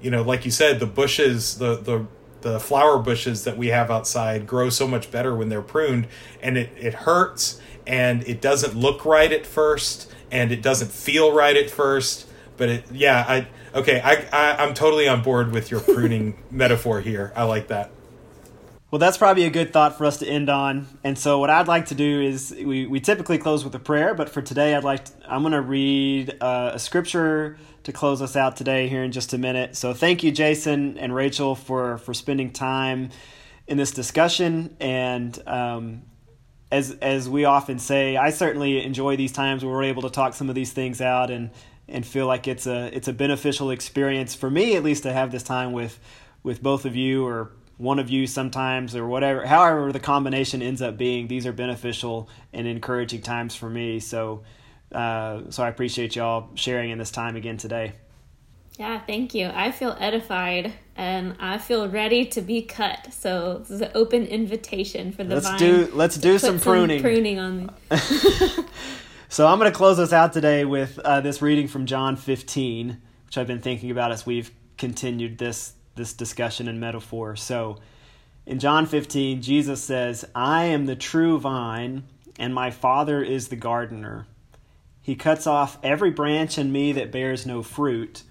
[0.00, 2.06] you know like you said the bushes the the
[2.42, 6.06] the flower bushes that we have outside grow so much better when they're pruned
[6.42, 11.32] and it, it hurts and it doesn't look right at first and it doesn't feel
[11.32, 12.26] right at first.
[12.56, 17.00] But it, yeah, I okay, I, I I'm totally on board with your pruning metaphor
[17.00, 17.32] here.
[17.34, 17.90] I like that.
[18.90, 20.88] Well, that's probably a good thought for us to end on.
[21.04, 24.14] And so, what I'd like to do is we, we typically close with a prayer,
[24.14, 28.20] but for today, I'd like to, I'm going to read uh, a scripture to close
[28.20, 29.76] us out today here in just a minute.
[29.76, 33.10] So, thank you, Jason and Rachel, for for spending time
[33.68, 34.76] in this discussion.
[34.80, 36.02] And um,
[36.72, 40.34] as as we often say, I certainly enjoy these times where we're able to talk
[40.34, 41.50] some of these things out and
[41.86, 45.30] and feel like it's a it's a beneficial experience for me at least to have
[45.30, 46.00] this time with
[46.42, 50.82] with both of you or one of you sometimes or whatever however the combination ends
[50.82, 54.42] up being these are beneficial and encouraging times for me so
[54.92, 57.92] uh, so I appreciate y'all sharing in this time again today.
[58.78, 59.50] Yeah, thank you.
[59.52, 63.12] I feel edified and I feel ready to be cut.
[63.12, 65.58] So this is an open invitation for the let's vine.
[65.58, 66.98] Do, let's do some pruning.
[66.98, 67.68] Some pruning on me.
[69.28, 73.00] so I'm going to close us out today with uh, this reading from John 15,
[73.26, 77.36] which I've been thinking about as we've continued this this discussion and metaphor.
[77.36, 77.78] So
[78.46, 82.04] in John 15, Jesus says, "I am the true vine,
[82.38, 84.26] and my Father is the gardener.
[85.02, 88.24] He cuts off every branch in me that bears no fruit."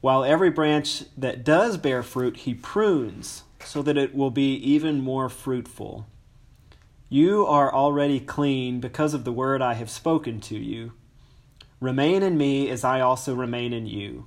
[0.00, 5.00] while every branch that does bear fruit he prunes, so that it will be even
[5.00, 6.06] more fruitful.
[7.08, 10.92] You are already clean because of the word I have spoken to you.
[11.80, 14.26] Remain in me as I also remain in you.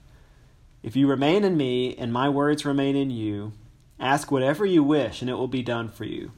[0.83, 3.53] If you remain in me, and my words remain in you,
[3.99, 6.31] ask whatever you wish, and it will be done for you.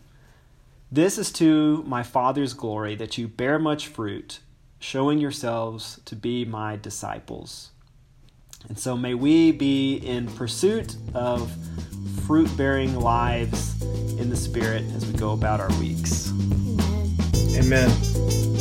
[0.92, 4.40] This is to my Father's glory, that you bear much fruit,
[4.80, 7.72] showing yourselves to be my disciples.
[8.68, 11.52] And so may we be in pursuit of
[12.26, 13.82] fruit bearing lives
[14.20, 16.32] in the Spirit as we go about our weeks.
[17.56, 17.90] Amen.
[17.90, 18.53] Amen.